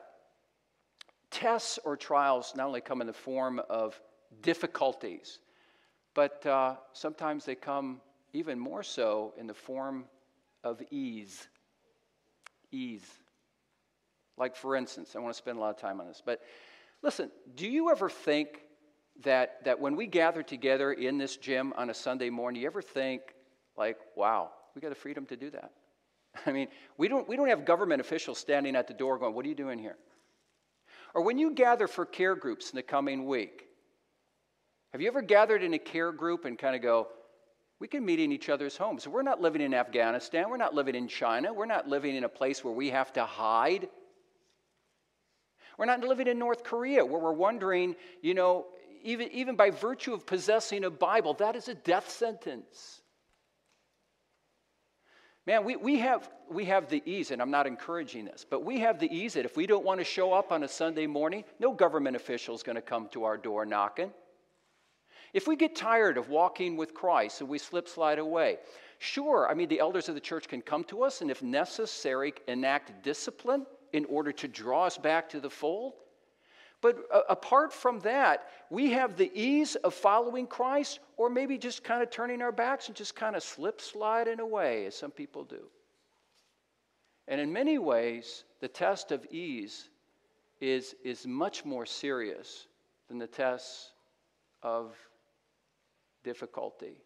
tests 1.31 1.79
or 1.83 1.97
trials 1.97 2.53
not 2.55 2.67
only 2.67 2.81
come 2.81 3.01
in 3.01 3.07
the 3.07 3.13
form 3.13 3.59
of 3.67 3.99
difficulties, 4.43 5.39
but 6.13 6.45
uh, 6.45 6.75
sometimes 6.93 7.45
they 7.45 7.55
come 7.55 7.99
even 8.31 8.59
more 8.59 8.83
so 8.83 9.33
in 9.37 9.47
the 9.47 9.53
form 9.53 10.05
of 10.63 10.81
ease 10.91 11.47
ease. 12.73 13.05
Like, 14.37 14.55
for 14.55 14.75
instance, 14.75 15.15
I 15.15 15.19
want 15.19 15.33
to 15.33 15.37
spend 15.37 15.57
a 15.57 15.61
lot 15.61 15.69
of 15.69 15.77
time 15.77 16.01
on 16.01 16.07
this, 16.07 16.21
but 16.25 16.41
listen, 17.01 17.29
do 17.55 17.67
you 17.67 17.91
ever 17.91 18.09
think 18.09 18.63
that, 19.23 19.63
that 19.65 19.79
when 19.79 19.95
we 19.95 20.07
gather 20.07 20.41
together 20.41 20.91
in 20.91 21.17
this 21.17 21.37
gym 21.37 21.73
on 21.77 21.89
a 21.89 21.93
Sunday 21.93 22.29
morning, 22.29 22.61
you 22.61 22.67
ever 22.67 22.81
think, 22.81 23.21
like, 23.77 23.97
wow, 24.15 24.49
we 24.75 24.81
got 24.81 24.89
the 24.89 24.95
freedom 24.95 25.25
to 25.27 25.35
do 25.35 25.51
that? 25.51 25.71
I 26.45 26.51
mean, 26.51 26.67
we 26.97 27.07
don't, 27.07 27.27
we 27.27 27.35
don't 27.35 27.47
have 27.47 27.63
government 27.65 28.01
officials 28.01 28.39
standing 28.39 28.75
at 28.75 28.87
the 28.87 28.93
door 28.93 29.19
going, 29.19 29.35
what 29.35 29.45
are 29.45 29.49
you 29.49 29.55
doing 29.55 29.77
here? 29.77 29.97
Or 31.13 31.21
when 31.21 31.37
you 31.37 31.51
gather 31.51 31.87
for 31.87 32.05
care 32.05 32.35
groups 32.35 32.71
in 32.71 32.75
the 32.75 32.83
coming 32.83 33.27
week, 33.27 33.67
have 34.93 35.01
you 35.01 35.07
ever 35.07 35.21
gathered 35.21 35.63
in 35.63 35.73
a 35.73 35.79
care 35.79 36.11
group 36.11 36.45
and 36.45 36.57
kind 36.57 36.75
of 36.75 36.81
go, 36.81 37.07
we 37.83 37.89
can 37.89 38.05
meet 38.05 38.21
in 38.21 38.31
each 38.31 38.47
other's 38.47 38.77
homes. 38.77 39.05
We're 39.09 39.23
not 39.23 39.41
living 39.41 39.59
in 39.59 39.73
Afghanistan. 39.73 40.49
We're 40.49 40.55
not 40.55 40.73
living 40.73 40.95
in 40.95 41.09
China. 41.09 41.51
We're 41.51 41.65
not 41.65 41.85
living 41.85 42.15
in 42.15 42.23
a 42.23 42.29
place 42.29 42.63
where 42.63 42.73
we 42.73 42.91
have 42.91 43.11
to 43.11 43.25
hide. 43.25 43.89
We're 45.77 45.87
not 45.87 45.99
living 45.99 46.27
in 46.27 46.39
North 46.39 46.63
Korea 46.63 47.03
where 47.03 47.19
we're 47.19 47.33
wondering, 47.33 47.97
you 48.21 48.35
know, 48.35 48.67
even, 49.03 49.29
even 49.33 49.57
by 49.57 49.69
virtue 49.69 50.13
of 50.13 50.25
possessing 50.25 50.85
a 50.85 50.89
Bible, 50.89 51.33
that 51.33 51.57
is 51.57 51.67
a 51.67 51.73
death 51.73 52.09
sentence. 52.09 53.01
Man, 55.45 55.65
we, 55.65 55.75
we, 55.75 55.99
have, 55.99 56.29
we 56.49 56.63
have 56.63 56.87
the 56.87 57.03
ease, 57.05 57.31
and 57.31 57.41
I'm 57.41 57.51
not 57.51 57.67
encouraging 57.67 58.23
this, 58.23 58.45
but 58.49 58.63
we 58.63 58.79
have 58.79 58.97
the 58.97 59.13
ease 59.13 59.33
that 59.33 59.43
if 59.43 59.57
we 59.57 59.67
don't 59.67 59.83
want 59.83 59.99
to 59.99 60.05
show 60.05 60.31
up 60.31 60.53
on 60.53 60.63
a 60.63 60.69
Sunday 60.69 61.05
morning, 61.05 61.43
no 61.59 61.73
government 61.73 62.15
official 62.15 62.55
is 62.55 62.63
going 62.63 62.77
to 62.77 62.81
come 62.81 63.09
to 63.09 63.25
our 63.25 63.35
door 63.35 63.65
knocking. 63.65 64.13
If 65.33 65.47
we 65.47 65.55
get 65.55 65.75
tired 65.75 66.17
of 66.17 66.29
walking 66.29 66.77
with 66.77 66.93
Christ 66.93 67.41
and 67.41 67.49
we 67.49 67.57
slip 67.57 67.87
slide 67.87 68.19
away, 68.19 68.59
sure, 68.99 69.47
I 69.49 69.55
mean, 69.55 69.67
the 69.67 69.79
elders 69.79 70.07
of 70.07 70.15
the 70.15 70.21
church 70.21 70.47
can 70.47 70.61
come 70.61 70.83
to 70.85 71.03
us 71.03 71.21
and, 71.21 71.31
if 71.31 71.41
necessary, 71.41 72.33
enact 72.47 73.03
discipline 73.03 73.65
in 73.93 74.05
order 74.05 74.31
to 74.31 74.47
draw 74.47 74.85
us 74.85 74.97
back 74.97 75.29
to 75.29 75.39
the 75.39 75.49
fold. 75.49 75.93
But 76.81 76.97
uh, 77.11 77.21
apart 77.29 77.73
from 77.73 77.99
that, 78.01 78.49
we 78.69 78.91
have 78.91 79.15
the 79.15 79.31
ease 79.33 79.75
of 79.75 79.93
following 79.93 80.45
Christ 80.45 80.99
or 81.17 81.29
maybe 81.29 81.57
just 81.57 81.83
kind 81.83 82.03
of 82.03 82.11
turning 82.11 82.41
our 82.41 82.51
backs 82.51 82.87
and 82.87 82.95
just 82.95 83.15
kind 83.15 83.35
of 83.35 83.41
slip 83.41 83.81
sliding 83.81 84.39
away, 84.39 84.85
as 84.85 84.95
some 84.95 85.11
people 85.11 85.45
do. 85.45 85.63
And 87.27 87.39
in 87.39 87.53
many 87.53 87.77
ways, 87.77 88.43
the 88.59 88.67
test 88.67 89.11
of 89.11 89.25
ease 89.31 89.89
is, 90.59 90.95
is 91.03 91.25
much 91.25 91.63
more 91.63 91.85
serious 91.85 92.67
than 93.07 93.17
the 93.17 93.27
tests 93.27 93.93
of 94.61 94.93
difficulty. 96.23 97.01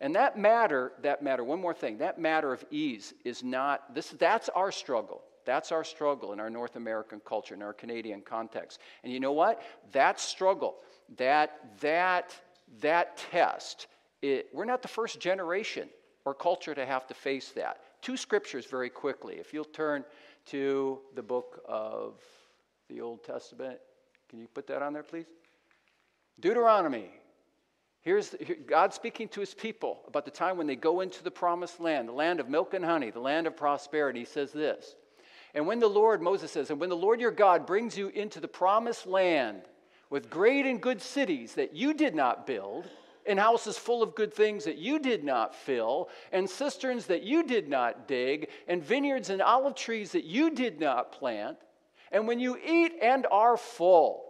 And 0.00 0.16
that 0.16 0.36
matter, 0.36 0.92
that 1.02 1.22
matter, 1.22 1.44
one 1.44 1.60
more 1.60 1.74
thing, 1.74 1.98
that 1.98 2.18
matter 2.18 2.52
of 2.52 2.64
ease 2.70 3.14
is 3.24 3.44
not, 3.44 3.94
this, 3.94 4.08
that's 4.10 4.48
our 4.48 4.72
struggle. 4.72 5.22
That's 5.44 5.72
our 5.72 5.84
struggle 5.84 6.32
in 6.32 6.40
our 6.40 6.50
North 6.50 6.76
American 6.76 7.20
culture, 7.24 7.54
in 7.54 7.62
our 7.62 7.72
Canadian 7.72 8.20
context. 8.20 8.80
And 9.04 9.12
you 9.12 9.20
know 9.20 9.32
what? 9.32 9.62
That 9.92 10.20
struggle, 10.20 10.76
that, 11.16 11.78
that, 11.80 12.34
that 12.80 13.16
test, 13.30 13.86
it, 14.22 14.48
we're 14.52 14.64
not 14.64 14.82
the 14.82 14.88
first 14.88 15.20
generation 15.20 15.88
or 16.24 16.34
culture 16.34 16.74
to 16.74 16.86
have 16.86 17.06
to 17.08 17.14
face 17.14 17.50
that. 17.50 17.80
Two 18.02 18.16
scriptures 18.16 18.66
very 18.66 18.90
quickly. 18.90 19.34
If 19.34 19.52
you'll 19.52 19.64
turn 19.64 20.04
to 20.46 21.00
the 21.14 21.22
book 21.22 21.62
of 21.66 22.20
the 22.88 23.00
Old 23.00 23.24
Testament, 23.24 23.78
can 24.28 24.38
you 24.38 24.48
put 24.48 24.66
that 24.68 24.82
on 24.82 24.92
there, 24.92 25.02
please? 25.02 25.26
Deuteronomy. 26.40 27.10
Here's 28.02 28.34
God 28.66 28.92
speaking 28.92 29.28
to 29.28 29.40
his 29.40 29.54
people 29.54 30.00
about 30.08 30.24
the 30.24 30.30
time 30.32 30.58
when 30.58 30.66
they 30.66 30.76
go 30.76 31.00
into 31.00 31.22
the 31.22 31.30
promised 31.30 31.80
land, 31.80 32.08
the 32.08 32.12
land 32.12 32.40
of 32.40 32.48
milk 32.48 32.74
and 32.74 32.84
honey, 32.84 33.10
the 33.10 33.20
land 33.20 33.46
of 33.46 33.56
prosperity. 33.56 34.20
He 34.20 34.24
says 34.24 34.52
this. 34.52 34.96
And 35.54 35.66
when 35.66 35.78
the 35.78 35.88
Lord, 35.88 36.20
Moses 36.20 36.50
says, 36.50 36.70
and 36.70 36.80
when 36.80 36.90
the 36.90 36.96
Lord 36.96 37.20
your 37.20 37.30
God 37.30 37.64
brings 37.64 37.96
you 37.96 38.08
into 38.08 38.40
the 38.40 38.48
promised 38.48 39.06
land 39.06 39.62
with 40.10 40.28
great 40.28 40.66
and 40.66 40.80
good 40.80 41.00
cities 41.00 41.54
that 41.54 41.74
you 41.74 41.94
did 41.94 42.14
not 42.14 42.46
build, 42.46 42.88
and 43.24 43.38
houses 43.38 43.78
full 43.78 44.02
of 44.02 44.16
good 44.16 44.34
things 44.34 44.64
that 44.64 44.78
you 44.78 44.98
did 44.98 45.22
not 45.22 45.54
fill, 45.54 46.08
and 46.32 46.50
cisterns 46.50 47.06
that 47.06 47.22
you 47.22 47.44
did 47.44 47.68
not 47.68 48.08
dig, 48.08 48.48
and 48.66 48.82
vineyards 48.82 49.30
and 49.30 49.40
olive 49.40 49.76
trees 49.76 50.10
that 50.10 50.24
you 50.24 50.50
did 50.50 50.80
not 50.80 51.12
plant, 51.12 51.56
and 52.10 52.26
when 52.26 52.40
you 52.40 52.58
eat 52.66 52.94
and 53.00 53.26
are 53.30 53.56
full, 53.56 54.24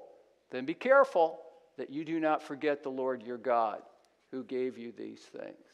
then 0.51 0.67
be 0.67 0.75
careful 0.75 1.39
that 1.77 1.91
you 1.91 2.05
do 2.05 2.21
not 2.21 2.43
forget 2.43 2.83
the 2.83 2.91
Lord 2.91 3.23
your 3.23 3.39
God 3.39 3.83
who 4.31 4.45
gave 4.45 4.79
you 4.79 4.93
these 4.93 5.21
things. 5.21 5.67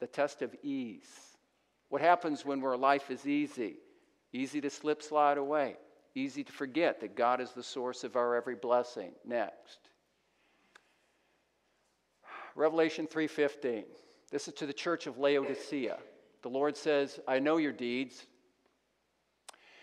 The 0.00 0.06
test 0.06 0.42
of 0.42 0.54
ease. 0.62 1.36
What 1.88 2.00
happens 2.00 2.44
when 2.44 2.62
our 2.64 2.76
life 2.76 3.10
is 3.10 3.26
easy? 3.26 3.76
Easy 4.32 4.60
to 4.60 4.70
slip, 4.70 5.02
slide 5.02 5.38
away. 5.38 5.76
Easy 6.14 6.44
to 6.44 6.52
forget 6.52 7.00
that 7.00 7.16
God 7.16 7.40
is 7.40 7.52
the 7.52 7.62
source 7.62 8.04
of 8.04 8.16
our 8.16 8.34
every 8.34 8.56
blessing. 8.56 9.12
Next. 9.24 9.78
Revelation 12.54 13.06
3:15. 13.06 13.84
This 14.30 14.48
is 14.48 14.54
to 14.54 14.66
the 14.66 14.72
church 14.72 15.06
of 15.06 15.18
Laodicea. 15.18 15.98
The 16.42 16.50
Lord 16.50 16.76
says, 16.76 17.20
"I 17.26 17.38
know 17.38 17.56
your 17.56 17.72
deeds. 17.72 18.26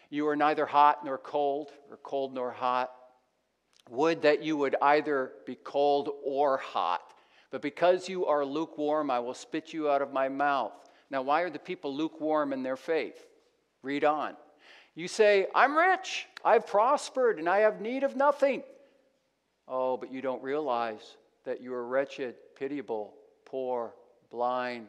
You 0.10 0.28
are 0.28 0.36
neither 0.36 0.66
hot 0.66 1.06
nor 1.06 1.18
cold, 1.18 1.74
or 1.90 1.98
cold 1.98 2.34
nor 2.34 2.52
hot. 2.52 2.94
Would 3.90 4.22
that 4.22 4.44
you 4.44 4.56
would 4.58 4.76
either 4.82 5.34
be 5.46 5.56
cold 5.56 6.10
or 6.24 6.58
hot. 6.58 7.14
But 7.50 7.62
because 7.62 8.08
you 8.08 8.26
are 8.26 8.46
lukewarm, 8.46 9.12
I 9.12 9.20
will 9.20 9.34
spit 9.34 9.74
you 9.74 9.90
out 9.90 10.02
of 10.02 10.14
my 10.14 10.30
mouth." 10.30 10.74
Now, 11.10 11.22
why 11.22 11.42
are 11.42 11.50
the 11.50 11.60
people 11.60 11.94
lukewarm 11.94 12.54
in 12.54 12.64
their 12.64 12.78
faith? 12.78 13.28
Read 13.82 14.06
on. 14.06 14.38
You 14.96 15.08
say, 15.08 15.48
I'm 15.56 15.78
rich, 15.78 16.28
I've 16.44 16.68
prospered, 16.68 17.40
and 17.40 17.50
I 17.50 17.60
have 17.60 17.82
need 17.82 18.04
of 18.04 18.16
nothing. 18.16 18.64
Oh, 19.68 19.98
but 19.98 20.12
you 20.12 20.22
don't 20.22 20.44
realize 20.44 21.18
that 21.44 21.62
you 21.62 21.74
are 21.74 21.86
wretched, 21.86 22.36
pitiable, 22.56 23.14
poor, 23.46 23.94
blind, 24.30 24.88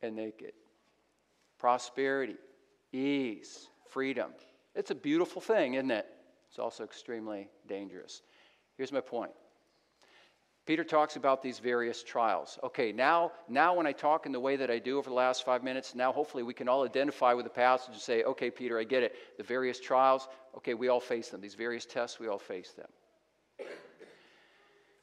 and 0.00 0.16
naked. 0.16 0.52
Prosperity, 1.58 2.36
ease, 2.92 3.68
freedom. 3.90 4.32
It's 4.74 4.90
a 4.90 4.96
beautiful 4.96 5.40
thing, 5.40 5.74
isn't 5.74 5.90
it? 5.90 6.06
It's 6.52 6.58
also 6.58 6.84
extremely 6.84 7.48
dangerous. 7.66 8.20
Here's 8.76 8.92
my 8.92 9.00
point 9.00 9.30
Peter 10.66 10.84
talks 10.84 11.16
about 11.16 11.42
these 11.42 11.58
various 11.58 12.02
trials. 12.02 12.58
Okay, 12.62 12.92
now, 12.92 13.32
now 13.48 13.74
when 13.74 13.86
I 13.86 13.92
talk 13.92 14.26
in 14.26 14.32
the 14.32 14.38
way 14.38 14.56
that 14.56 14.70
I 14.70 14.78
do 14.78 14.98
over 14.98 15.08
the 15.08 15.16
last 15.16 15.46
five 15.46 15.64
minutes, 15.64 15.94
now 15.94 16.12
hopefully 16.12 16.42
we 16.42 16.52
can 16.52 16.68
all 16.68 16.84
identify 16.84 17.32
with 17.32 17.46
the 17.46 17.50
passage 17.50 17.94
and 17.94 18.00
say, 18.02 18.22
okay, 18.24 18.50
Peter, 18.50 18.78
I 18.78 18.84
get 18.84 19.02
it. 19.02 19.14
The 19.38 19.42
various 19.42 19.80
trials, 19.80 20.28
okay, 20.54 20.74
we 20.74 20.88
all 20.88 21.00
face 21.00 21.30
them. 21.30 21.40
These 21.40 21.54
various 21.54 21.86
tests, 21.86 22.20
we 22.20 22.28
all 22.28 22.38
face 22.38 22.72
them. 22.72 23.66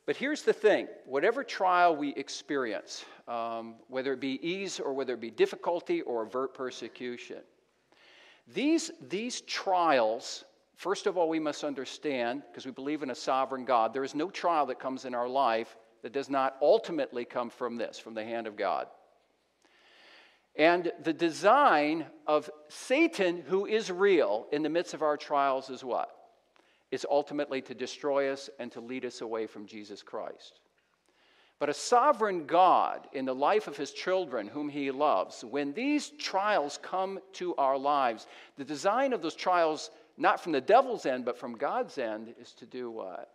But 0.05 0.17
here's 0.17 0.43
the 0.43 0.53
thing 0.53 0.87
whatever 1.05 1.43
trial 1.43 1.95
we 1.95 2.13
experience, 2.13 3.05
um, 3.27 3.77
whether 3.87 4.13
it 4.13 4.19
be 4.19 4.39
ease 4.47 4.79
or 4.79 4.93
whether 4.93 5.15
it 5.15 5.19
be 5.19 5.31
difficulty 5.31 6.01
or 6.03 6.21
avert 6.21 6.53
persecution, 6.53 7.39
these, 8.53 8.91
these 9.01 9.41
trials 9.41 10.45
First 10.79 11.07
of 11.07 11.17
all, 11.17 11.27
we 11.27 11.41
must 11.41 11.65
understand, 11.65 12.41
because 12.49 12.65
we 12.65 12.71
believe 12.71 13.03
in 13.03 13.09
a 13.09 13.15
sovereign 13.15 13.65
God, 13.65 13.93
there 13.93 14.05
is 14.05 14.15
no 14.15 14.29
trial 14.29 14.65
that 14.67 14.79
comes 14.79 15.03
in 15.03 15.13
our 15.13 15.27
life 15.27 15.75
that 16.03 16.13
does 16.13 16.29
not 16.29 16.55
ultimately 16.61 17.25
come 17.25 17.49
from 17.49 17.75
this, 17.75 17.99
from 17.99 18.13
the 18.13 18.23
hand 18.23 18.47
of 18.47 18.55
God. 18.55 18.87
And 20.55 20.89
the 21.03 21.11
design 21.11 22.05
of 22.25 22.49
Satan, 22.69 23.43
who 23.45 23.65
is 23.65 23.91
real 23.91 24.47
in 24.53 24.63
the 24.63 24.69
midst 24.69 24.93
of 24.93 25.01
our 25.01 25.17
trials, 25.17 25.69
is 25.69 25.83
what? 25.83 26.15
Is 26.91 27.05
ultimately 27.11 27.61
to 27.63 27.75
destroy 27.75 28.31
us 28.31 28.49
and 28.57 28.71
to 28.71 28.79
lead 28.79 29.03
us 29.03 29.19
away 29.19 29.47
from 29.47 29.65
Jesus 29.65 30.01
Christ. 30.01 30.61
But 31.59 31.67
a 31.67 31.73
sovereign 31.73 32.45
God 32.45 33.05
in 33.11 33.25
the 33.25 33.35
life 33.35 33.67
of 33.67 33.75
his 33.75 33.91
children, 33.91 34.47
whom 34.47 34.69
he 34.69 34.91
loves, 34.91 35.43
when 35.43 35.73
these 35.73 36.11
trials 36.11 36.79
come 36.81 37.19
to 37.33 37.53
our 37.55 37.77
lives, 37.77 38.27
the 38.55 38.63
design 38.63 39.11
of 39.11 39.21
those 39.21 39.35
trials 39.35 39.91
not 40.19 40.43
from 40.43 40.51
the 40.51 40.61
devil's 40.61 41.05
end, 41.05 41.25
but 41.25 41.37
from 41.37 41.53
God's 41.53 41.97
end, 41.97 42.35
is 42.39 42.53
to 42.55 42.65
do 42.65 42.91
what? 42.91 43.31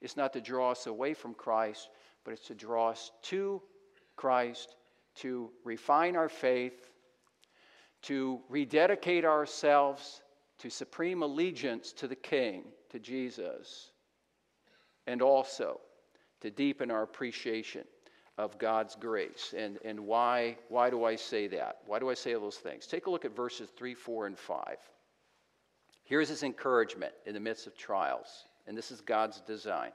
It's 0.00 0.16
not 0.16 0.32
to 0.34 0.40
draw 0.40 0.70
us 0.70 0.86
away 0.86 1.12
from 1.12 1.34
Christ, 1.34 1.90
but 2.24 2.32
it's 2.32 2.46
to 2.46 2.54
draw 2.54 2.90
us 2.90 3.10
to 3.22 3.60
Christ, 4.16 4.76
to 5.16 5.50
refine 5.64 6.14
our 6.14 6.28
faith, 6.28 6.90
to 8.02 8.40
rededicate 8.48 9.24
ourselves 9.24 10.22
to 10.58 10.70
supreme 10.70 11.22
allegiance 11.22 11.92
to 11.92 12.06
the 12.06 12.16
King, 12.16 12.64
to 12.90 13.00
Jesus, 13.00 13.90
and 15.06 15.22
also 15.22 15.80
to 16.40 16.50
deepen 16.50 16.90
our 16.90 17.02
appreciation 17.02 17.84
of 18.36 18.58
God's 18.58 18.94
grace. 18.94 19.54
And, 19.56 19.78
and 19.84 19.98
why, 19.98 20.56
why 20.68 20.90
do 20.90 21.04
I 21.04 21.16
say 21.16 21.48
that? 21.48 21.78
Why 21.86 21.98
do 21.98 22.08
I 22.08 22.14
say 22.14 22.32
those 22.34 22.58
things? 22.58 22.86
Take 22.86 23.06
a 23.06 23.10
look 23.10 23.24
at 23.24 23.34
verses 23.34 23.70
3, 23.76 23.94
4, 23.94 24.26
and 24.26 24.38
5. 24.38 24.76
Here's 26.08 26.30
his 26.30 26.42
encouragement 26.42 27.12
in 27.26 27.34
the 27.34 27.40
midst 27.40 27.66
of 27.66 27.76
trials, 27.76 28.46
and 28.66 28.74
this 28.74 28.90
is 28.90 29.02
God's 29.02 29.42
design. 29.42 29.90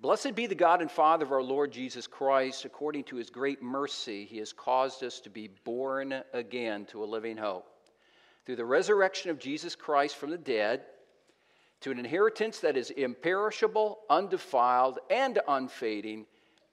Blessed 0.00 0.36
be 0.36 0.46
the 0.46 0.54
God 0.54 0.80
and 0.80 0.88
Father 0.88 1.24
of 1.24 1.32
our 1.32 1.42
Lord 1.42 1.72
Jesus 1.72 2.06
Christ. 2.06 2.64
According 2.64 3.02
to 3.04 3.16
his 3.16 3.28
great 3.28 3.60
mercy, 3.60 4.24
he 4.24 4.38
has 4.38 4.52
caused 4.52 5.02
us 5.02 5.18
to 5.18 5.28
be 5.28 5.50
born 5.64 6.22
again 6.32 6.86
to 6.86 7.02
a 7.02 7.04
living 7.04 7.36
hope. 7.36 7.66
Through 8.46 8.56
the 8.56 8.64
resurrection 8.64 9.32
of 9.32 9.40
Jesus 9.40 9.74
Christ 9.74 10.14
from 10.14 10.30
the 10.30 10.38
dead, 10.38 10.82
to 11.80 11.90
an 11.90 11.98
inheritance 11.98 12.60
that 12.60 12.76
is 12.76 12.90
imperishable, 12.90 13.98
undefiled, 14.08 15.00
and 15.10 15.40
unfading, 15.48 16.26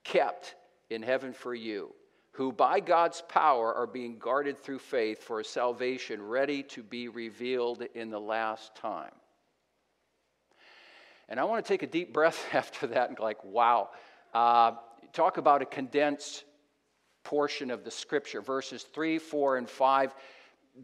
kept 0.03 0.53
in 0.91 1.01
heaven 1.01 1.33
for 1.33 1.55
you 1.55 1.95
who 2.35 2.51
by 2.51 2.81
God's 2.81 3.23
power 3.29 3.73
are 3.73 3.87
being 3.87 4.17
guarded 4.17 4.61
through 4.61 4.79
faith 4.79 5.23
for 5.23 5.39
a 5.39 5.45
salvation 5.45 6.21
ready 6.21 6.63
to 6.63 6.83
be 6.83 7.07
revealed 7.07 7.83
in 7.95 8.09
the 8.09 8.19
last 8.19 8.75
time. 8.75 9.13
And 11.29 11.39
I 11.39 11.45
want 11.45 11.63
to 11.63 11.67
take 11.67 11.81
a 11.81 11.87
deep 11.87 12.11
breath 12.11 12.45
after 12.53 12.87
that 12.87 13.07
and 13.07 13.17
go 13.17 13.23
like, 13.23 13.43
wow. 13.45 13.89
Uh, 14.33 14.73
talk 15.13 15.37
about 15.37 15.61
a 15.61 15.65
condensed 15.65 16.43
portion 17.23 17.71
of 17.71 17.85
the 17.85 17.91
scripture, 17.91 18.41
verses 18.41 18.83
3, 18.83 19.17
4, 19.17 19.57
and 19.57 19.69
5. 19.69 20.13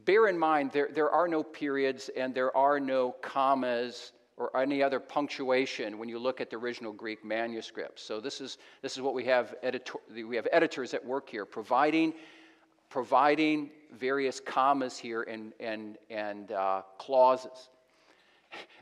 Bear 0.05 0.27
in 0.27 0.39
mind, 0.39 0.71
there, 0.71 0.87
there 0.93 1.09
are 1.09 1.27
no 1.27 1.43
periods 1.43 2.09
and 2.15 2.33
there 2.33 2.55
are 2.55 2.79
no 2.79 3.11
commas 3.21 4.13
or 4.41 4.59
any 4.59 4.81
other 4.81 4.99
punctuation 4.99 5.99
when 5.99 6.09
you 6.09 6.17
look 6.17 6.41
at 6.41 6.49
the 6.49 6.55
original 6.55 6.91
Greek 6.91 7.23
manuscripts. 7.23 8.01
So 8.01 8.19
this 8.19 8.41
is, 8.41 8.57
this 8.81 8.95
is 8.95 9.01
what 9.01 9.13
we 9.13 9.23
have, 9.25 9.53
editor, 9.61 9.93
we 10.11 10.35
have 10.35 10.47
editors 10.51 10.95
at 10.95 11.05
work 11.05 11.29
here, 11.29 11.45
providing, 11.45 12.13
providing 12.89 13.69
various 13.91 14.39
commas 14.39 14.97
here 14.97 15.21
and, 15.21 15.53
and, 15.59 15.99
and 16.09 16.51
uh, 16.51 16.81
clauses. 16.97 17.69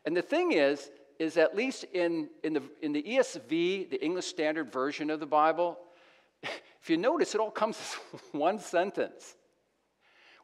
And 0.06 0.16
the 0.16 0.22
thing 0.22 0.54
is, 0.54 0.92
is 1.20 1.36
at 1.36 1.58
least 1.58 1.84
in, 1.94 2.30
in, 2.44 2.54
the, 2.54 2.64
in 2.82 2.94
the 2.94 3.04
ESV, 3.04 3.90
the 3.90 4.02
English 4.02 4.28
Standard 4.28 4.72
Version 4.72 5.10
of 5.10 5.20
the 5.20 5.26
Bible, 5.26 5.78
if 6.42 6.90
you 6.90 6.96
notice, 6.96 7.36
it 7.36 7.42
all 7.42 7.52
comes 7.52 7.78
as 8.14 8.22
one 8.32 8.60
sentence 8.60 9.36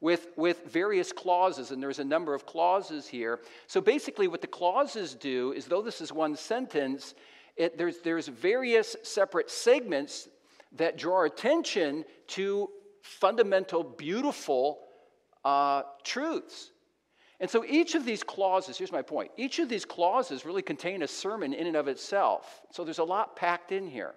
with, 0.06 0.28
with 0.36 0.72
various 0.72 1.12
clauses, 1.12 1.72
and 1.72 1.82
there's 1.82 1.98
a 1.98 2.04
number 2.04 2.36
of 2.36 2.46
clauses 2.46 3.08
here. 3.08 3.40
So 3.66 3.82
basically, 3.82 4.28
what 4.28 4.40
the 4.40 4.46
clauses 4.46 5.16
do 5.16 5.52
is, 5.54 5.66
though 5.66 5.82
this 5.82 6.00
is 6.00 6.14
one 6.14 6.36
sentence, 6.36 7.16
it, 7.56 7.76
there's, 7.76 8.02
there's 8.02 8.28
various 8.28 8.96
separate 9.02 9.50
segments 9.50 10.30
that 10.74 10.96
draw 10.96 11.24
attention 11.24 12.06
to 12.28 12.70
fundamental, 13.02 13.84
beautiful 13.84 14.82
uh, 15.44 15.82
truths. 16.04 16.70
And 17.40 17.50
so 17.50 17.66
each 17.66 17.96
of 17.96 18.06
these 18.06 18.22
clauses, 18.22 18.78
here's 18.78 18.92
my 18.92 19.02
point 19.02 19.32
each 19.38 19.58
of 19.58 19.70
these 19.70 19.86
clauses 19.86 20.46
really 20.46 20.62
contain 20.62 21.02
a 21.02 21.08
sermon 21.08 21.52
in 21.52 21.66
and 21.66 21.76
of 21.76 21.88
itself. 21.88 22.62
So 22.70 22.84
there's 22.84 23.00
a 23.00 23.04
lot 23.04 23.36
packed 23.36 23.72
in 23.72 23.88
here. 23.88 24.14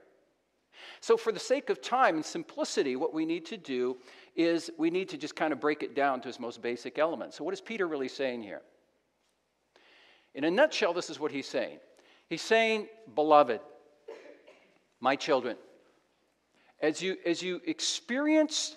So, 1.00 1.16
for 1.16 1.32
the 1.32 1.40
sake 1.40 1.70
of 1.70 1.80
time 1.80 2.16
and 2.16 2.24
simplicity, 2.24 2.96
what 2.96 3.14
we 3.14 3.26
need 3.26 3.46
to 3.46 3.56
do 3.56 3.96
is 4.38 4.70
we 4.78 4.88
need 4.88 5.08
to 5.08 5.18
just 5.18 5.34
kind 5.34 5.52
of 5.52 5.60
break 5.60 5.82
it 5.82 5.96
down 5.96 6.20
to 6.20 6.28
its 6.28 6.38
most 6.38 6.62
basic 6.62 6.98
elements. 6.98 7.36
So, 7.36 7.44
what 7.44 7.52
is 7.52 7.60
Peter 7.60 7.86
really 7.86 8.08
saying 8.08 8.42
here? 8.42 8.62
In 10.34 10.44
a 10.44 10.50
nutshell, 10.50 10.94
this 10.94 11.10
is 11.10 11.18
what 11.18 11.32
he's 11.32 11.48
saying 11.48 11.78
He's 12.30 12.40
saying, 12.40 12.86
Beloved, 13.14 13.60
My 15.00 15.16
children, 15.16 15.56
as 16.80 17.02
you, 17.02 17.16
as 17.26 17.42
you 17.42 17.60
experience 17.66 18.76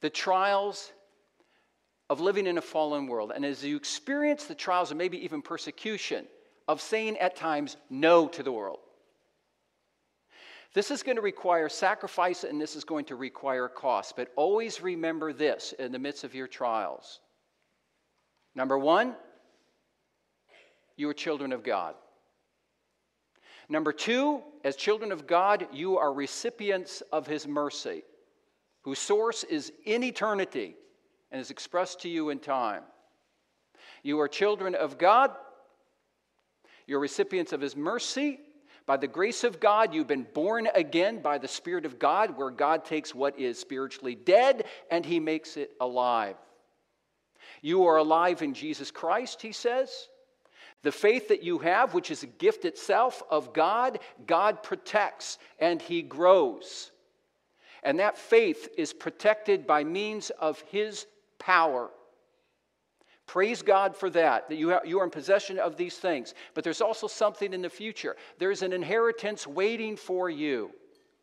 the 0.00 0.10
trials 0.10 0.92
of 2.10 2.20
living 2.20 2.46
in 2.46 2.58
a 2.58 2.62
fallen 2.62 3.06
world, 3.06 3.32
and 3.34 3.44
as 3.44 3.64
you 3.64 3.76
experience 3.76 4.44
the 4.44 4.54
trials 4.54 4.90
and 4.90 4.98
maybe 4.98 5.24
even 5.24 5.40
persecution 5.40 6.26
of 6.66 6.80
saying 6.80 7.16
at 7.18 7.36
times 7.36 7.76
no 7.90 8.26
to 8.28 8.42
the 8.42 8.52
world, 8.52 8.80
this 10.74 10.90
is 10.90 11.04
going 11.04 11.16
to 11.16 11.22
require 11.22 11.68
sacrifice 11.68 12.42
and 12.42 12.60
this 12.60 12.74
is 12.74 12.82
going 12.82 13.04
to 13.06 13.16
require 13.16 13.68
cost. 13.68 14.16
But 14.16 14.32
always 14.34 14.82
remember 14.82 15.32
this 15.32 15.72
in 15.78 15.92
the 15.92 15.98
midst 16.00 16.24
of 16.24 16.34
your 16.34 16.48
trials. 16.48 17.20
Number 18.56 18.76
one, 18.76 19.14
you 20.96 21.08
are 21.08 21.14
children 21.14 21.52
of 21.52 21.62
God. 21.62 21.94
Number 23.68 23.92
two, 23.92 24.42
as 24.64 24.76
children 24.76 25.12
of 25.12 25.26
God, 25.26 25.68
you 25.72 25.96
are 25.96 26.12
recipients 26.12 27.02
of 27.12 27.26
His 27.26 27.46
mercy, 27.46 28.02
whose 28.82 28.98
source 28.98 29.44
is 29.44 29.72
in 29.86 30.02
eternity 30.02 30.74
and 31.30 31.40
is 31.40 31.50
expressed 31.50 32.00
to 32.00 32.08
you 32.08 32.30
in 32.30 32.40
time. 32.40 32.82
You 34.02 34.20
are 34.20 34.28
children 34.28 34.74
of 34.74 34.98
God, 34.98 35.30
you're 36.86 37.00
recipients 37.00 37.52
of 37.52 37.60
His 37.60 37.76
mercy. 37.76 38.40
By 38.86 38.98
the 38.98 39.06
grace 39.06 39.44
of 39.44 39.60
God, 39.60 39.94
you've 39.94 40.06
been 40.06 40.26
born 40.34 40.68
again 40.74 41.22
by 41.22 41.38
the 41.38 41.48
Spirit 41.48 41.86
of 41.86 41.98
God, 41.98 42.36
where 42.36 42.50
God 42.50 42.84
takes 42.84 43.14
what 43.14 43.38
is 43.38 43.58
spiritually 43.58 44.14
dead 44.14 44.64
and 44.90 45.06
He 45.06 45.20
makes 45.20 45.56
it 45.56 45.70
alive. 45.80 46.36
You 47.62 47.86
are 47.86 47.96
alive 47.96 48.42
in 48.42 48.52
Jesus 48.52 48.90
Christ, 48.90 49.40
He 49.40 49.52
says. 49.52 50.08
The 50.82 50.92
faith 50.92 51.28
that 51.28 51.42
you 51.42 51.58
have, 51.60 51.94
which 51.94 52.10
is 52.10 52.22
a 52.22 52.26
gift 52.26 52.66
itself 52.66 53.22
of 53.30 53.54
God, 53.54 54.00
God 54.26 54.62
protects 54.62 55.38
and 55.58 55.80
He 55.80 56.02
grows. 56.02 56.90
And 57.82 58.00
that 58.00 58.18
faith 58.18 58.68
is 58.76 58.92
protected 58.92 59.66
by 59.66 59.84
means 59.84 60.28
of 60.28 60.60
His 60.70 61.06
power. 61.38 61.90
Praise 63.26 63.62
God 63.62 63.96
for 63.96 64.10
that, 64.10 64.48
that 64.48 64.56
you, 64.56 64.78
you 64.84 65.00
are 65.00 65.04
in 65.04 65.10
possession 65.10 65.58
of 65.58 65.76
these 65.76 65.96
things. 65.96 66.34
But 66.52 66.62
there's 66.62 66.82
also 66.82 67.06
something 67.06 67.52
in 67.52 67.62
the 67.62 67.70
future. 67.70 68.16
There's 68.38 68.62
an 68.62 68.72
inheritance 68.72 69.46
waiting 69.46 69.96
for 69.96 70.28
you. 70.28 70.70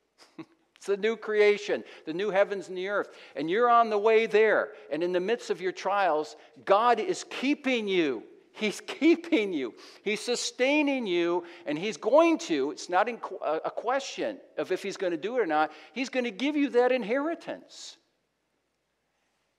it's 0.75 0.87
the 0.87 0.97
new 0.97 1.15
creation, 1.15 1.83
the 2.05 2.13
new 2.13 2.31
heavens 2.31 2.69
and 2.69 2.77
the 2.77 2.87
earth. 2.87 3.09
And 3.35 3.49
you're 3.49 3.69
on 3.69 3.89
the 3.89 3.99
way 3.99 4.25
there. 4.25 4.69
And 4.91 5.03
in 5.03 5.11
the 5.11 5.19
midst 5.19 5.51
of 5.51 5.61
your 5.61 5.71
trials, 5.71 6.35
God 6.65 6.99
is 6.99 7.23
keeping 7.29 7.87
you. 7.87 8.23
He's 8.51 8.81
keeping 8.87 9.53
you, 9.53 9.73
He's 10.03 10.21
sustaining 10.21 11.07
you, 11.07 11.45
and 11.65 11.77
He's 11.77 11.97
going 11.97 12.37
to, 12.39 12.71
it's 12.71 12.89
not 12.89 13.09
a 13.09 13.71
question 13.71 14.37
of 14.57 14.71
if 14.71 14.83
He's 14.83 14.97
going 14.97 15.11
to 15.11 15.17
do 15.17 15.37
it 15.37 15.41
or 15.41 15.45
not, 15.45 15.71
He's 15.93 16.09
going 16.09 16.25
to 16.25 16.31
give 16.31 16.55
you 16.55 16.69
that 16.69 16.91
inheritance. 16.91 17.97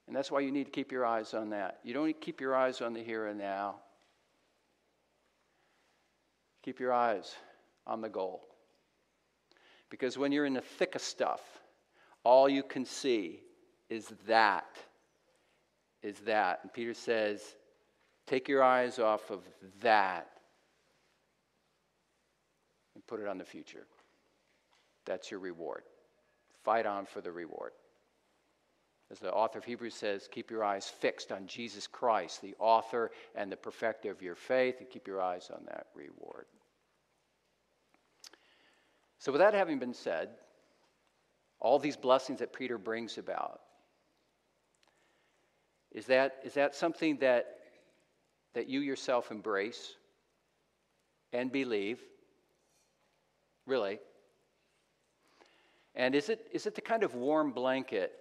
And 0.06 0.16
that's 0.16 0.30
why 0.30 0.40
you 0.40 0.50
need 0.50 0.64
to 0.64 0.70
keep 0.70 0.92
your 0.92 1.06
eyes 1.06 1.34
on 1.34 1.50
that. 1.50 1.78
You 1.84 1.94
don't 1.94 2.20
keep 2.20 2.40
your 2.40 2.54
eyes 2.54 2.80
on 2.80 2.92
the 2.92 3.02
here 3.02 3.26
and 3.26 3.38
now. 3.38 3.76
Keep 6.62 6.80
your 6.80 6.92
eyes 6.92 7.34
on 7.86 8.00
the 8.00 8.08
goal. 8.08 8.42
Because 9.90 10.16
when 10.16 10.32
you're 10.32 10.46
in 10.46 10.54
the 10.54 10.60
thick 10.60 10.94
of 10.94 11.02
stuff, 11.02 11.40
all 12.24 12.48
you 12.48 12.62
can 12.62 12.84
see 12.84 13.40
is 13.90 14.12
that. 14.26 14.76
Is 16.02 16.18
that. 16.20 16.60
And 16.62 16.72
Peter 16.72 16.94
says, 16.94 17.56
Take 18.26 18.48
your 18.48 18.62
eyes 18.62 18.98
off 18.98 19.30
of 19.30 19.40
that 19.82 20.28
and 22.94 23.06
put 23.06 23.20
it 23.20 23.26
on 23.26 23.38
the 23.38 23.44
future. 23.44 23.86
That's 25.04 25.30
your 25.30 25.40
reward. 25.40 25.82
Fight 26.64 26.86
on 26.86 27.06
for 27.06 27.20
the 27.20 27.32
reward. 27.32 27.72
As 29.12 29.18
the 29.18 29.30
author 29.30 29.58
of 29.58 29.64
Hebrews 29.66 29.94
says, 29.94 30.26
keep 30.30 30.50
your 30.50 30.64
eyes 30.64 30.88
fixed 30.88 31.32
on 31.32 31.46
Jesus 31.46 31.86
Christ, 31.86 32.40
the 32.40 32.54
author 32.58 33.10
and 33.34 33.52
the 33.52 33.56
perfecter 33.56 34.10
of 34.10 34.22
your 34.22 34.34
faith, 34.34 34.76
and 34.80 34.88
keep 34.88 35.06
your 35.06 35.20
eyes 35.20 35.50
on 35.54 35.62
that 35.66 35.88
reward. 35.94 36.46
So, 39.18 39.30
with 39.30 39.42
that 39.42 39.52
having 39.52 39.78
been 39.78 39.92
said, 39.92 40.30
all 41.60 41.78
these 41.78 41.96
blessings 41.96 42.38
that 42.38 42.54
Peter 42.54 42.78
brings 42.78 43.18
about, 43.18 43.60
is 45.92 46.06
that, 46.06 46.38
is 46.42 46.54
that 46.54 46.74
something 46.74 47.18
that 47.18 47.58
that 48.54 48.68
you 48.68 48.80
yourself 48.80 49.30
embrace 49.30 49.94
and 51.32 51.52
believe? 51.52 52.00
Really? 53.66 53.98
And 55.94 56.14
is 56.14 56.28
it, 56.28 56.46
is 56.52 56.66
it 56.66 56.74
the 56.74 56.80
kind 56.80 57.02
of 57.02 57.14
warm 57.14 57.52
blanket 57.52 58.12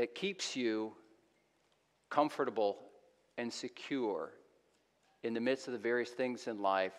that 0.00 0.14
keeps 0.14 0.56
you 0.56 0.94
comfortable 2.08 2.78
and 3.36 3.52
secure 3.52 4.30
in 5.24 5.34
the 5.34 5.40
midst 5.40 5.66
of 5.66 5.74
the 5.74 5.78
various 5.78 6.08
things 6.08 6.46
in 6.46 6.62
life 6.62 6.94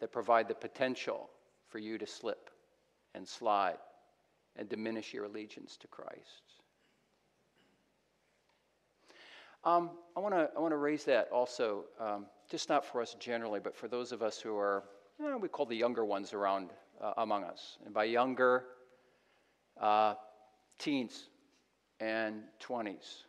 that 0.00 0.10
provide 0.10 0.48
the 0.48 0.54
potential 0.54 1.30
for 1.68 1.78
you 1.78 1.96
to 1.96 2.04
slip 2.04 2.50
and 3.14 3.26
slide 3.28 3.76
and 4.56 4.68
diminish 4.68 5.14
your 5.14 5.26
allegiance 5.26 5.76
to 5.76 5.86
Christ? 5.86 6.42
Um, 9.62 9.90
I 10.16 10.18
want 10.18 10.34
to 10.34 10.50
I 10.56 10.58
want 10.58 10.72
to 10.72 10.78
raise 10.78 11.04
that 11.04 11.28
also, 11.30 11.84
um, 12.00 12.26
just 12.50 12.68
not 12.68 12.84
for 12.84 13.00
us 13.00 13.14
generally, 13.20 13.60
but 13.60 13.76
for 13.76 13.86
those 13.86 14.10
of 14.10 14.22
us 14.24 14.40
who 14.40 14.58
are 14.58 14.82
you 15.20 15.30
know, 15.30 15.38
we 15.38 15.46
call 15.46 15.66
the 15.66 15.76
younger 15.76 16.04
ones 16.04 16.32
around 16.32 16.70
uh, 17.00 17.12
among 17.18 17.44
us, 17.44 17.78
and 17.84 17.94
by 17.94 18.04
younger, 18.04 18.64
uh, 19.80 20.14
teens 20.80 21.28
and 22.00 22.42
twenties. 22.60 23.24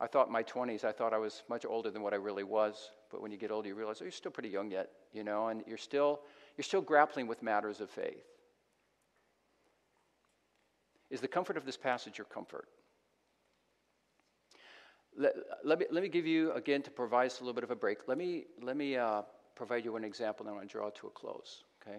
I 0.00 0.06
thought 0.06 0.30
my 0.30 0.42
twenties, 0.42 0.84
I 0.84 0.92
thought 0.92 1.12
I 1.12 1.18
was 1.18 1.42
much 1.48 1.64
older 1.64 1.90
than 1.90 2.02
what 2.02 2.12
I 2.12 2.16
really 2.16 2.44
was. 2.44 2.90
But 3.10 3.22
when 3.22 3.32
you 3.32 3.38
get 3.38 3.50
older, 3.50 3.68
you 3.68 3.74
realize 3.74 3.98
oh, 4.00 4.04
you're 4.04 4.12
still 4.12 4.30
pretty 4.30 4.50
young 4.50 4.70
yet, 4.70 4.90
you 5.12 5.24
know, 5.24 5.48
and 5.48 5.62
you're 5.66 5.78
still 5.78 6.20
you're 6.56 6.64
still 6.64 6.82
grappling 6.82 7.26
with 7.26 7.42
matters 7.42 7.80
of 7.80 7.90
faith. 7.90 8.24
Is 11.10 11.20
the 11.20 11.28
comfort 11.28 11.56
of 11.56 11.64
this 11.64 11.76
passage 11.76 12.18
your 12.18 12.26
comfort? 12.26 12.68
let, 15.18 15.34
let, 15.64 15.78
me, 15.80 15.86
let 15.90 16.02
me 16.02 16.08
give 16.08 16.26
you, 16.26 16.52
again, 16.52 16.82
to 16.82 16.90
provide 16.90 17.26
us 17.26 17.40
a 17.40 17.42
little 17.42 17.54
bit 17.54 17.64
of 17.64 17.70
a 17.70 17.76
break, 17.76 17.98
let 18.06 18.16
me, 18.16 18.44
let 18.62 18.76
me 18.76 18.96
uh, 18.96 19.22
provide 19.54 19.84
you 19.84 19.96
an 19.96 20.04
example, 20.04 20.46
and 20.46 20.54
I 20.54 20.56
want 20.56 20.68
to 20.68 20.72
draw 20.72 20.90
to 20.90 21.06
a 21.08 21.10
close, 21.10 21.64
okay? 21.82 21.98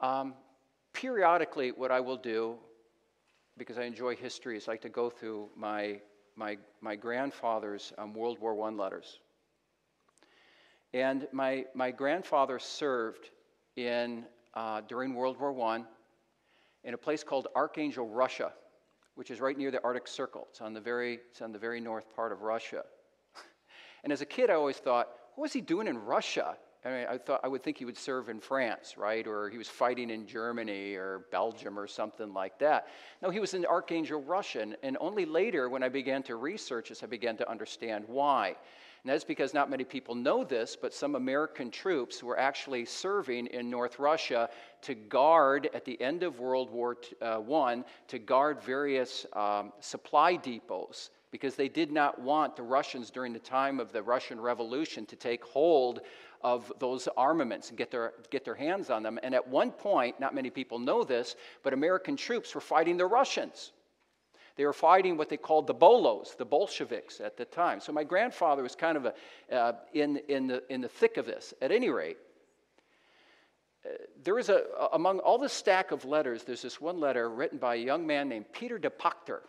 Um, 0.00 0.34
periodically, 0.92 1.72
what 1.72 1.90
I 1.90 2.00
will 2.00 2.16
do, 2.16 2.56
because 3.60 3.78
I 3.78 3.84
enjoy 3.84 4.16
history, 4.16 4.56
is 4.56 4.66
like 4.66 4.80
to 4.80 4.88
go 4.88 5.10
through 5.10 5.50
my, 5.54 6.00
my, 6.34 6.56
my 6.80 6.96
grandfather's 6.96 7.92
um, 7.98 8.14
World 8.14 8.38
War 8.38 8.60
I 8.66 8.70
letters. 8.70 9.20
And 10.94 11.28
my, 11.30 11.66
my 11.74 11.90
grandfather 11.90 12.58
served 12.58 13.30
in, 13.76 14.24
uh, 14.54 14.80
during 14.88 15.14
World 15.14 15.38
War 15.38 15.54
I 15.68 15.84
in 16.84 16.94
a 16.94 16.98
place 16.98 17.22
called 17.22 17.48
Archangel, 17.54 18.08
Russia 18.08 18.52
which 19.20 19.30
is 19.30 19.38
right 19.38 19.58
near 19.58 19.70
the 19.70 19.84
Arctic 19.84 20.08
Circle. 20.08 20.46
It's 20.50 20.62
on 20.62 20.72
the 20.72 20.80
very, 20.80 21.18
it's 21.30 21.42
on 21.42 21.52
the 21.52 21.58
very 21.58 21.78
north 21.78 22.06
part 22.16 22.32
of 22.32 22.40
Russia. 22.40 22.84
and 24.02 24.10
as 24.14 24.22
a 24.22 24.24
kid, 24.24 24.48
I 24.48 24.54
always 24.54 24.78
thought, 24.78 25.08
what 25.34 25.42
was 25.42 25.52
he 25.52 25.60
doing 25.60 25.88
in 25.88 25.98
Russia? 25.98 26.56
I 26.84 26.88
mean, 26.88 27.06
I 27.10 27.18
thought 27.18 27.40
I 27.44 27.48
would 27.48 27.62
think 27.62 27.76
he 27.76 27.84
would 27.84 27.98
serve 27.98 28.30
in 28.30 28.40
France, 28.40 28.96
right? 28.96 29.26
Or 29.26 29.50
he 29.50 29.58
was 29.58 29.68
fighting 29.68 30.08
in 30.08 30.26
Germany 30.26 30.94
or 30.94 31.26
Belgium 31.30 31.78
or 31.78 31.86
something 31.86 32.32
like 32.32 32.58
that. 32.60 32.88
No, 33.20 33.28
he 33.28 33.38
was 33.38 33.52
an 33.52 33.66
Archangel, 33.66 34.22
Russian, 34.22 34.76
And 34.82 34.96
only 34.98 35.26
later, 35.26 35.68
when 35.68 35.82
I 35.82 35.90
began 35.90 36.22
to 36.24 36.36
research 36.36 36.88
this, 36.88 37.02
I 37.02 37.06
began 37.06 37.36
to 37.36 37.50
understand 37.50 38.04
why. 38.06 38.56
And 39.02 39.10
that's 39.10 39.24
because 39.24 39.52
not 39.52 39.70
many 39.70 39.84
people 39.84 40.14
know 40.14 40.42
this, 40.42 40.76
but 40.76 40.92
some 40.92 41.14
American 41.14 41.70
troops 41.70 42.22
were 42.22 42.38
actually 42.38 42.84
serving 42.84 43.46
in 43.48 43.70
North 43.70 43.98
Russia 43.98 44.48
to 44.82 44.94
guard, 44.94 45.68
at 45.74 45.84
the 45.84 46.00
end 46.00 46.22
of 46.22 46.38
World 46.38 46.70
War 46.70 46.96
I, 47.22 47.24
uh, 47.24 47.82
to 48.08 48.18
guard 48.18 48.62
various 48.62 49.26
um, 49.34 49.72
supply 49.80 50.36
depots 50.36 51.10
because 51.30 51.54
they 51.54 51.68
did 51.68 51.92
not 51.92 52.20
want 52.20 52.56
the 52.56 52.62
Russians 52.62 53.10
during 53.10 53.32
the 53.32 53.38
time 53.38 53.80
of 53.80 53.92
the 53.92 54.02
Russian 54.02 54.40
Revolution 54.40 55.06
to 55.06 55.16
take 55.16 55.44
hold 55.44 56.00
of 56.42 56.72
those 56.78 57.08
armaments 57.16 57.68
and 57.68 57.78
get 57.78 57.90
their, 57.90 58.12
get 58.30 58.44
their 58.44 58.54
hands 58.54 58.90
on 58.90 59.02
them. 59.02 59.18
And 59.22 59.34
at 59.34 59.46
one 59.46 59.70
point, 59.70 60.18
not 60.20 60.34
many 60.34 60.50
people 60.50 60.78
know 60.78 61.04
this, 61.04 61.36
but 61.62 61.72
American 61.72 62.16
troops 62.16 62.54
were 62.54 62.60
fighting 62.60 62.96
the 62.96 63.06
Russians. 63.06 63.72
They 64.56 64.64
were 64.66 64.72
fighting 64.72 65.16
what 65.16 65.28
they 65.28 65.36
called 65.36 65.66
the 65.66 65.74
Bolos, 65.74 66.34
the 66.36 66.44
Bolsheviks 66.44 67.20
at 67.20 67.36
the 67.36 67.44
time. 67.44 67.80
So 67.80 67.92
my 67.92 68.04
grandfather 68.04 68.62
was 68.62 68.74
kind 68.74 68.96
of 68.96 69.06
a, 69.06 69.14
uh, 69.54 69.72
in, 69.94 70.18
in, 70.28 70.46
the, 70.48 70.62
in 70.72 70.80
the 70.80 70.88
thick 70.88 71.16
of 71.16 71.26
this. 71.26 71.54
At 71.62 71.72
any 71.72 71.88
rate, 71.88 72.18
uh, 73.84 73.90
there 74.22 74.38
is 74.38 74.48
a, 74.48 74.64
among 74.92 75.20
all 75.20 75.38
the 75.38 75.48
stack 75.48 75.92
of 75.92 76.04
letters, 76.04 76.44
there's 76.44 76.62
this 76.62 76.80
one 76.80 77.00
letter 77.00 77.30
written 77.30 77.58
by 77.58 77.76
a 77.76 77.78
young 77.78 78.06
man 78.06 78.28
named 78.28 78.46
Peter 78.52 78.78
de 78.78 78.90
Pachter. 78.90 79.40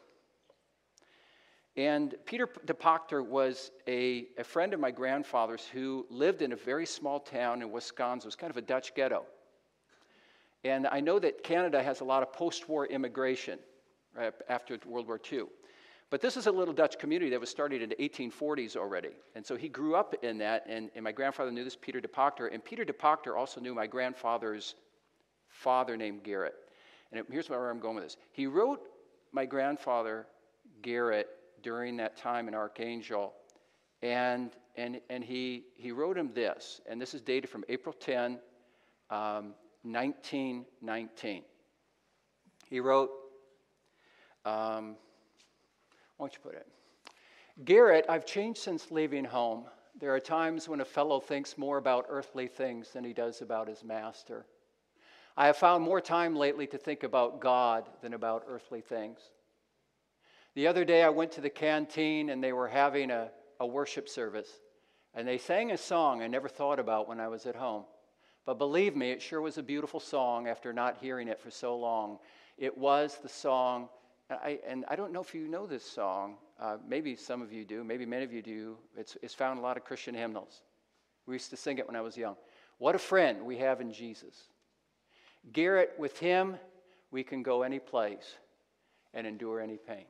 And 1.78 2.16
Peter 2.26 2.50
de 2.66 2.74
Pachter 2.74 3.26
was 3.26 3.72
a, 3.88 4.28
a 4.38 4.44
friend 4.44 4.74
of 4.74 4.80
my 4.80 4.92
grandfather's 4.92 5.66
who 5.66 6.06
lived 6.10 6.42
in 6.42 6.52
a 6.52 6.56
very 6.56 6.86
small 6.86 7.20
town 7.20 7.62
in 7.62 7.72
Wisconsin. 7.72 8.28
It 8.28 8.30
was 8.30 8.36
kind 8.36 8.52
of 8.52 8.58
a 8.58 8.62
Dutch 8.62 8.94
ghetto. 8.94 9.24
And 10.64 10.86
I 10.88 11.00
know 11.00 11.18
that 11.20 11.44
Canada 11.44 11.82
has 11.82 12.02
a 12.02 12.04
lot 12.04 12.24
of 12.24 12.34
post 12.34 12.68
war 12.68 12.86
immigration 12.86 13.58
right, 14.16 14.34
after 14.50 14.78
World 14.86 15.08
War 15.08 15.20
II. 15.32 15.44
But 16.10 16.20
this 16.20 16.36
is 16.36 16.46
a 16.46 16.52
little 16.52 16.74
Dutch 16.74 17.00
community 17.00 17.32
that 17.32 17.40
was 17.40 17.50
started 17.50 17.82
in 17.82 17.90
the 17.90 17.96
1840s 17.96 18.76
already. 18.76 19.12
And 19.34 19.46
so 19.46 19.56
he 19.56 19.70
grew 19.70 19.96
up 19.96 20.14
in 20.24 20.38
that, 20.40 20.66
and, 20.68 20.92
and 20.94 21.06
my 21.06 21.14
grandfather 21.14 21.52
knew 21.52 21.64
this 21.64 21.78
Peter 21.78 22.02
de 22.02 22.08
Pachter. 22.10 22.54
And 22.54 22.64
Peter 22.64 22.84
de 22.84 22.92
Pachter 22.92 23.38
also 23.38 23.62
knew 23.62 23.74
my 23.74 23.88
grandfather's 23.88 24.76
father 25.48 25.96
named 25.96 26.24
Garrett. 26.24 26.56
And 27.14 27.24
here's 27.32 27.50
where 27.50 27.70
I'm 27.70 27.80
going 27.80 27.96
with 27.96 28.04
this. 28.04 28.18
He 28.34 28.46
wrote 28.46 28.82
my 29.32 29.46
grandfather, 29.46 30.28
Garrett, 30.82 31.30
during 31.62 31.98
that 31.98 32.18
time 32.18 32.48
in 32.48 32.54
Archangel. 32.54 33.34
And, 34.02 34.52
and, 34.76 35.00
and 35.10 35.24
he, 35.24 35.66
he 35.76 35.92
wrote 35.92 36.18
him 36.18 36.32
this, 36.34 36.82
and 36.90 37.00
this 37.00 37.14
is 37.14 37.22
dated 37.22 37.50
from 37.50 37.64
April 37.70 37.94
10, 37.94 38.40
um, 39.10 39.54
1919. 39.84 41.44
He 42.68 42.80
wrote, 42.80 43.12
um, 44.46 44.96
why 46.18 46.28
don't 46.28 46.34
you 46.34 46.40
put 46.42 46.56
it? 46.56 46.68
Garrett, 47.66 48.06
I've 48.10 48.26
changed 48.26 48.60
since 48.60 48.92
leaving 48.92 49.26
home. 49.26 49.66
There 50.00 50.14
are 50.16 50.20
times 50.20 50.68
when 50.68 50.82
a 50.82 50.86
fellow 50.86 51.20
thinks 51.20 51.58
more 51.58 51.78
about 51.78 52.06
earthly 52.10 52.48
things 52.48 52.92
than 52.92 53.04
he 53.04 53.14
does 53.14 53.42
about 53.42 53.68
his 53.68 53.84
master. 53.84 54.46
I 55.38 55.46
have 55.48 55.58
found 55.58 55.84
more 55.84 56.02
time 56.02 56.36
lately 56.36 56.66
to 56.68 56.78
think 56.78 57.04
about 57.04 57.40
God 57.40 57.90
than 58.02 58.14
about 58.14 58.44
earthly 58.48 58.82
things. 58.82 59.20
The 60.56 60.68
other 60.68 60.84
day, 60.84 61.04
I 61.04 61.10
went 61.10 61.32
to 61.34 61.42
the 61.42 61.50
canteen 61.50 62.30
and 62.30 62.44
they 62.44 62.54
were 62.54 62.68
having 62.68 63.12
a, 63.12 63.32
a 63.60 63.66
worship 63.66 64.10
service. 64.10 64.50
And 65.14 65.28
they 65.28 65.38
sang 65.38 65.72
a 65.72 65.78
song 65.78 66.22
I 66.22 66.28
never 66.28 66.48
thought 66.48 66.80
about 66.80 67.08
when 67.08 67.20
I 67.20 67.28
was 67.28 67.46
at 67.46 67.56
home. 67.56 67.84
But 68.46 68.58
believe 68.58 68.96
me, 68.96 69.12
it 69.12 69.22
sure 69.22 69.42
was 69.42 69.58
a 69.58 69.64
beautiful 69.64 70.00
song 70.00 70.48
after 70.48 70.74
not 70.74 70.98
hearing 71.00 71.28
it 71.28 71.40
for 71.40 71.52
so 71.52 71.78
long. 71.78 72.18
It 72.58 72.78
was 72.78 73.20
the 73.22 73.30
song, 73.30 73.90
and 74.30 74.40
I, 74.44 74.60
and 74.68 74.86
I 74.88 74.96
don't 74.96 75.12
know 75.12 75.22
if 75.22 75.36
you 75.36 75.48
know 75.48 75.68
this 75.68 75.86
song. 75.86 76.38
Uh, 76.60 76.78
maybe 76.88 77.16
some 77.16 77.42
of 77.42 77.52
you 77.52 77.66
do, 77.66 77.84
maybe 77.84 78.06
many 78.06 78.24
of 78.24 78.34
you 78.34 78.42
do. 78.42 78.78
It's, 78.98 79.18
it's 79.22 79.34
found 79.34 79.58
in 79.58 79.64
a 79.64 79.68
lot 79.68 79.78
of 79.78 79.84
Christian 79.84 80.16
hymnals. 80.16 80.62
We 81.26 81.36
used 81.36 81.50
to 81.52 81.58
sing 81.58 81.78
it 81.78 81.88
when 81.88 81.96
I 81.96 82.02
was 82.02 82.18
young. 82.18 82.36
What 82.78 82.96
a 82.96 83.00
friend 83.00 83.46
we 83.46 83.58
have 83.58 83.80
in 83.80 83.94
Jesus. 83.94 84.36
Garrett, 85.54 85.94
with 85.98 86.18
him, 86.20 86.56
we 87.12 87.24
can 87.24 87.44
go 87.44 87.62
any 87.62 87.80
place 87.80 88.38
and 89.14 89.28
endure 89.28 89.60
any 89.60 89.78
pain. 89.78 90.06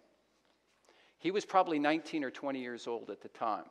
He 1.21 1.31
was 1.31 1.45
probably 1.45 1.79
19 1.79 2.23
or 2.23 2.31
20 2.31 2.59
years 2.59 2.87
old 2.87 3.09
at 3.09 3.21
the 3.21 3.29
time. 3.29 3.65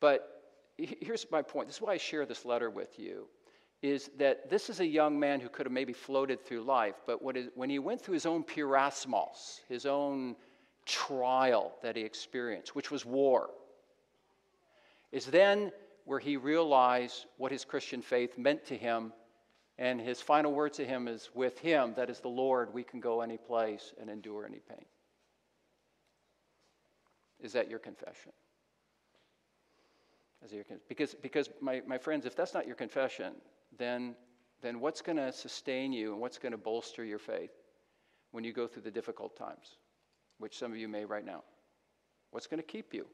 But 0.00 0.42
here's 0.76 1.26
my 1.30 1.42
point. 1.42 1.68
This 1.68 1.76
is 1.76 1.82
why 1.82 1.92
I 1.92 1.98
share 1.98 2.26
this 2.26 2.44
letter 2.44 2.70
with 2.70 2.98
you 2.98 3.28
is 3.82 4.10
that 4.16 4.48
this 4.48 4.70
is 4.70 4.80
a 4.80 4.86
young 4.86 5.20
man 5.20 5.40
who 5.40 5.48
could 5.50 5.66
have 5.66 5.72
maybe 5.72 5.92
floated 5.92 6.42
through 6.42 6.62
life, 6.62 6.94
but 7.06 7.20
when 7.22 7.68
he 7.68 7.78
went 7.78 8.00
through 8.00 8.14
his 8.14 8.24
own 8.24 8.42
peirasmos, 8.42 9.60
his 9.68 9.84
own 9.84 10.34
trial 10.86 11.74
that 11.82 11.94
he 11.94 12.02
experienced, 12.02 12.74
which 12.74 12.90
was 12.90 13.04
war, 13.04 13.50
is 15.12 15.26
then 15.26 15.70
where 16.06 16.18
he 16.18 16.38
realized 16.38 17.26
what 17.36 17.52
his 17.52 17.66
Christian 17.66 18.00
faith 18.00 18.38
meant 18.38 18.64
to 18.66 18.76
him. 18.76 19.12
And 19.76 20.00
his 20.00 20.20
final 20.20 20.52
word 20.52 20.72
to 20.74 20.84
him 20.86 21.06
is, 21.06 21.30
With 21.34 21.58
him, 21.58 21.92
that 21.96 22.08
is 22.08 22.20
the 22.20 22.28
Lord, 22.28 22.72
we 22.72 22.84
can 22.84 23.00
go 23.00 23.20
any 23.20 23.36
place 23.36 23.92
and 24.00 24.08
endure 24.08 24.46
any 24.46 24.60
pain. 24.60 24.84
Is 27.44 27.52
that 27.52 27.68
your 27.68 27.78
confession? 27.78 28.32
Is 30.44 30.52
your 30.52 30.64
con- 30.64 30.80
because, 30.88 31.14
because 31.14 31.50
my, 31.60 31.82
my 31.86 31.98
friends, 31.98 32.24
if 32.24 32.34
that's 32.34 32.54
not 32.54 32.66
your 32.66 32.74
confession, 32.74 33.34
then, 33.78 34.16
then 34.62 34.80
what's 34.80 35.02
going 35.02 35.18
to 35.18 35.30
sustain 35.30 35.92
you 35.92 36.12
and 36.12 36.20
what's 36.20 36.38
going 36.38 36.52
to 36.52 36.58
bolster 36.58 37.04
your 37.04 37.18
faith 37.18 37.52
when 38.32 38.44
you 38.44 38.54
go 38.54 38.66
through 38.66 38.82
the 38.82 38.90
difficult 38.90 39.36
times, 39.36 39.76
which 40.38 40.56
some 40.58 40.72
of 40.72 40.78
you 40.78 40.88
may 40.88 41.04
right 41.04 41.24
now? 41.24 41.42
What's 42.30 42.46
going 42.46 42.60
to 42.60 42.66
keep 42.66 42.94
you? 42.94 43.06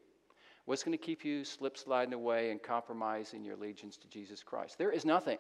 What's 0.65 0.85
going 0.85 0.97
to 0.97 1.05
keep 1.05 1.25
you 1.25 1.45
slip 1.45 1.77
sliding 1.77 2.15
away 2.15 2.53
and 2.53 2.63
compromising 2.63 3.45
your 3.45 3.57
allegiance 3.57 3.97
to 3.97 4.09
Jesus 4.09 4.45
Christ? 4.45 4.79
There 4.79 4.93
is 4.93 5.05
nothing. 5.05 5.39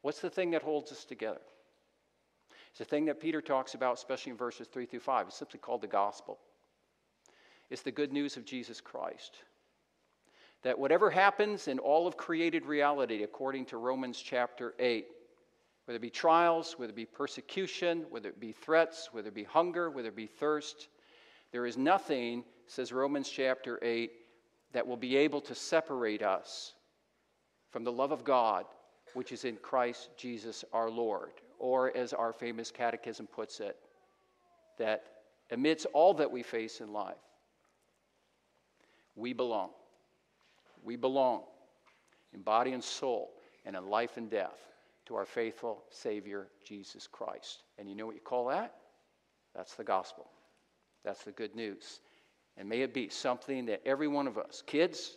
What's 0.00 0.20
the 0.20 0.30
thing 0.30 0.50
that 0.50 0.62
holds 0.62 0.90
us 0.90 1.04
together? 1.04 1.40
It's 2.70 2.80
the 2.80 2.84
thing 2.84 3.04
that 3.04 3.20
Peter 3.20 3.40
talks 3.40 3.74
about, 3.74 3.94
especially 3.94 4.32
in 4.32 4.36
verses 4.36 4.66
3 4.66 4.86
through 4.86 5.00
5. 5.00 5.28
It's 5.28 5.36
simply 5.36 5.60
called 5.60 5.82
the 5.82 5.86
gospel. 5.86 6.40
It's 7.72 7.80
the 7.80 7.90
good 7.90 8.12
news 8.12 8.36
of 8.36 8.44
Jesus 8.44 8.82
Christ. 8.82 9.38
That 10.62 10.78
whatever 10.78 11.08
happens 11.08 11.68
in 11.68 11.78
all 11.78 12.06
of 12.06 12.18
created 12.18 12.66
reality, 12.66 13.22
according 13.22 13.64
to 13.66 13.78
Romans 13.78 14.20
chapter 14.20 14.74
8, 14.78 15.06
whether 15.86 15.96
it 15.96 16.02
be 16.02 16.10
trials, 16.10 16.74
whether 16.78 16.92
it 16.92 16.96
be 16.96 17.06
persecution, 17.06 18.04
whether 18.10 18.28
it 18.28 18.38
be 18.38 18.52
threats, 18.52 19.08
whether 19.12 19.28
it 19.28 19.34
be 19.34 19.44
hunger, 19.44 19.88
whether 19.88 20.08
it 20.08 20.16
be 20.16 20.26
thirst, 20.26 20.88
there 21.50 21.64
is 21.64 21.78
nothing, 21.78 22.44
says 22.66 22.92
Romans 22.92 23.30
chapter 23.30 23.78
8, 23.80 24.12
that 24.74 24.86
will 24.86 24.98
be 24.98 25.16
able 25.16 25.40
to 25.40 25.54
separate 25.54 26.22
us 26.22 26.74
from 27.70 27.84
the 27.84 27.92
love 27.92 28.12
of 28.12 28.22
God, 28.22 28.66
which 29.14 29.32
is 29.32 29.46
in 29.46 29.56
Christ 29.56 30.10
Jesus 30.18 30.62
our 30.74 30.90
Lord. 30.90 31.32
Or, 31.58 31.96
as 31.96 32.12
our 32.12 32.34
famous 32.34 32.70
catechism 32.70 33.26
puts 33.28 33.60
it, 33.60 33.78
that 34.76 35.04
amidst 35.50 35.86
all 35.94 36.12
that 36.12 36.30
we 36.30 36.42
face 36.42 36.82
in 36.82 36.92
life, 36.92 37.16
we 39.16 39.32
belong. 39.32 39.70
We 40.82 40.96
belong 40.96 41.42
in 42.32 42.42
body 42.42 42.72
and 42.72 42.82
soul 42.82 43.32
and 43.64 43.76
in 43.76 43.88
life 43.88 44.16
and 44.16 44.30
death 44.30 44.58
to 45.06 45.16
our 45.16 45.24
faithful 45.24 45.84
Savior, 45.90 46.48
Jesus 46.64 47.06
Christ. 47.06 47.64
And 47.78 47.88
you 47.88 47.94
know 47.94 48.06
what 48.06 48.14
you 48.14 48.20
call 48.20 48.46
that? 48.48 48.74
That's 49.54 49.74
the 49.74 49.84
gospel. 49.84 50.30
That's 51.04 51.24
the 51.24 51.32
good 51.32 51.54
news. 51.54 52.00
And 52.56 52.68
may 52.68 52.82
it 52.82 52.94
be 52.94 53.08
something 53.08 53.66
that 53.66 53.82
every 53.86 54.08
one 54.08 54.26
of 54.26 54.38
us, 54.38 54.62
kids, 54.66 55.16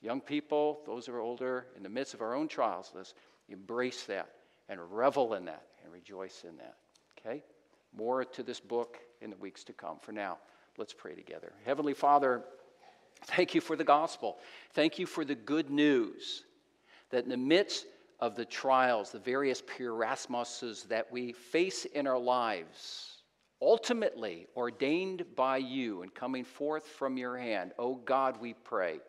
young 0.00 0.20
people, 0.20 0.80
those 0.86 1.06
who 1.06 1.12
are 1.12 1.20
older, 1.20 1.66
in 1.76 1.82
the 1.82 1.88
midst 1.88 2.14
of 2.14 2.22
our 2.22 2.34
own 2.34 2.48
trials, 2.48 2.90
let's 2.94 3.14
embrace 3.48 4.04
that 4.04 4.30
and 4.68 4.80
revel 4.90 5.34
in 5.34 5.44
that 5.44 5.64
and 5.84 5.92
rejoice 5.92 6.44
in 6.48 6.56
that. 6.56 6.76
Okay? 7.18 7.42
More 7.96 8.24
to 8.24 8.42
this 8.42 8.60
book 8.60 8.98
in 9.20 9.30
the 9.30 9.36
weeks 9.36 9.64
to 9.64 9.72
come. 9.72 9.98
For 10.00 10.12
now, 10.12 10.38
let's 10.78 10.92
pray 10.92 11.14
together. 11.14 11.52
Heavenly 11.64 11.94
Father, 11.94 12.42
Thank 13.24 13.54
you 13.54 13.60
for 13.60 13.76
the 13.76 13.84
gospel. 13.84 14.38
Thank 14.72 14.98
you 14.98 15.06
for 15.06 15.24
the 15.24 15.34
good 15.34 15.70
news 15.70 16.44
that 17.10 17.24
in 17.24 17.30
the 17.30 17.36
midst 17.36 17.86
of 18.18 18.36
the 18.36 18.44
trials, 18.44 19.10
the 19.10 19.18
various 19.18 19.62
peirasmoses 19.62 20.86
that 20.88 21.10
we 21.10 21.32
face 21.32 21.84
in 21.84 22.06
our 22.06 22.18
lives, 22.18 23.22
ultimately 23.62 24.46
ordained 24.56 25.24
by 25.36 25.56
you 25.56 26.02
and 26.02 26.14
coming 26.14 26.44
forth 26.44 26.86
from 26.86 27.16
your 27.16 27.36
hand, 27.36 27.72
oh 27.78 27.94
God, 27.94 28.40
we 28.40 28.54
pray 28.54 29.00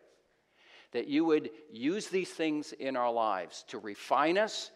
that 0.91 1.07
you 1.07 1.23
would 1.25 1.49
use 1.71 2.07
these 2.07 2.31
things 2.31 2.73
in 2.73 2.97
our 2.97 3.11
lives 3.11 3.63
to 3.67 3.79
refine 3.79 4.37
us, 4.37 4.71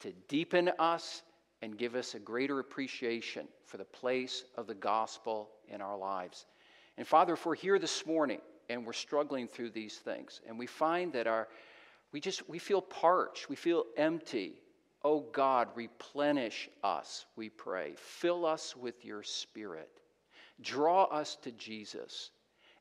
to 0.00 0.12
deepen 0.28 0.70
us, 0.78 1.22
and 1.62 1.78
give 1.78 1.94
us 1.94 2.14
a 2.14 2.18
greater 2.18 2.60
appreciation 2.60 3.48
for 3.64 3.78
the 3.78 3.84
place 3.84 4.44
of 4.56 4.66
the 4.66 4.74
gospel 4.74 5.50
in 5.68 5.80
our 5.80 5.96
lives. 5.96 6.46
And 6.98 7.06
Father, 7.06 7.34
if 7.34 7.44
we're 7.46 7.54
here 7.54 7.78
this 7.78 8.06
morning, 8.06 8.40
and 8.68 8.84
we're 8.84 8.92
struggling 8.92 9.46
through 9.48 9.70
these 9.70 9.96
things. 9.96 10.40
And 10.46 10.58
we 10.58 10.66
find 10.66 11.12
that 11.12 11.26
our 11.26 11.48
we 12.12 12.20
just 12.20 12.48
we 12.48 12.58
feel 12.58 12.80
parched. 12.80 13.48
We 13.48 13.56
feel 13.56 13.84
empty. 13.96 14.54
Oh 15.04 15.20
god 15.32 15.68
replenish 15.74 16.68
us 16.82 17.26
we 17.36 17.48
pray. 17.48 17.94
Fill 17.96 18.46
us 18.46 18.76
with 18.76 19.04
your 19.04 19.22
spirit. 19.22 19.90
Draw 20.60 21.04
us 21.04 21.36
to 21.42 21.52
jesus 21.52 22.30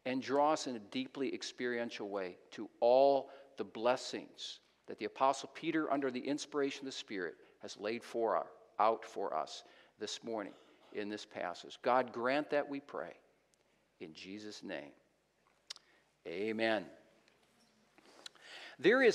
and 0.06 0.22
draw 0.22 0.54
us 0.54 0.68
in 0.68 0.76
a 0.76 0.80
deeply 0.92 1.34
experiential 1.34 2.10
way 2.10 2.38
to 2.52 2.70
all 2.80 3.30
the 3.58 3.64
blessings 3.64 4.60
that 4.88 5.00
the 5.00 5.06
apostle 5.06 5.50
peter 5.54 5.92
under 5.92 6.12
the 6.12 6.20
inspiration 6.20 6.82
of 6.82 6.86
the 6.86 6.92
spirit 6.92 7.36
has 7.62 7.78
laid 7.78 8.04
for 8.04 8.36
our, 8.36 8.48
out 8.80 9.04
for 9.04 9.36
us 9.36 9.64
this 10.00 10.24
morning 10.24 10.54
in 10.94 11.10
this 11.10 11.26
passage. 11.26 11.80
God 11.82 12.14
grant 12.14 12.50
that 12.52 12.70
we 12.70 12.80
pray. 12.80 13.14
In 14.00 14.14
jesus 14.14 14.64
name 14.64 14.92
Amen. 16.28 16.86
There 18.80 19.02
is 19.04 19.10
a 19.10 19.14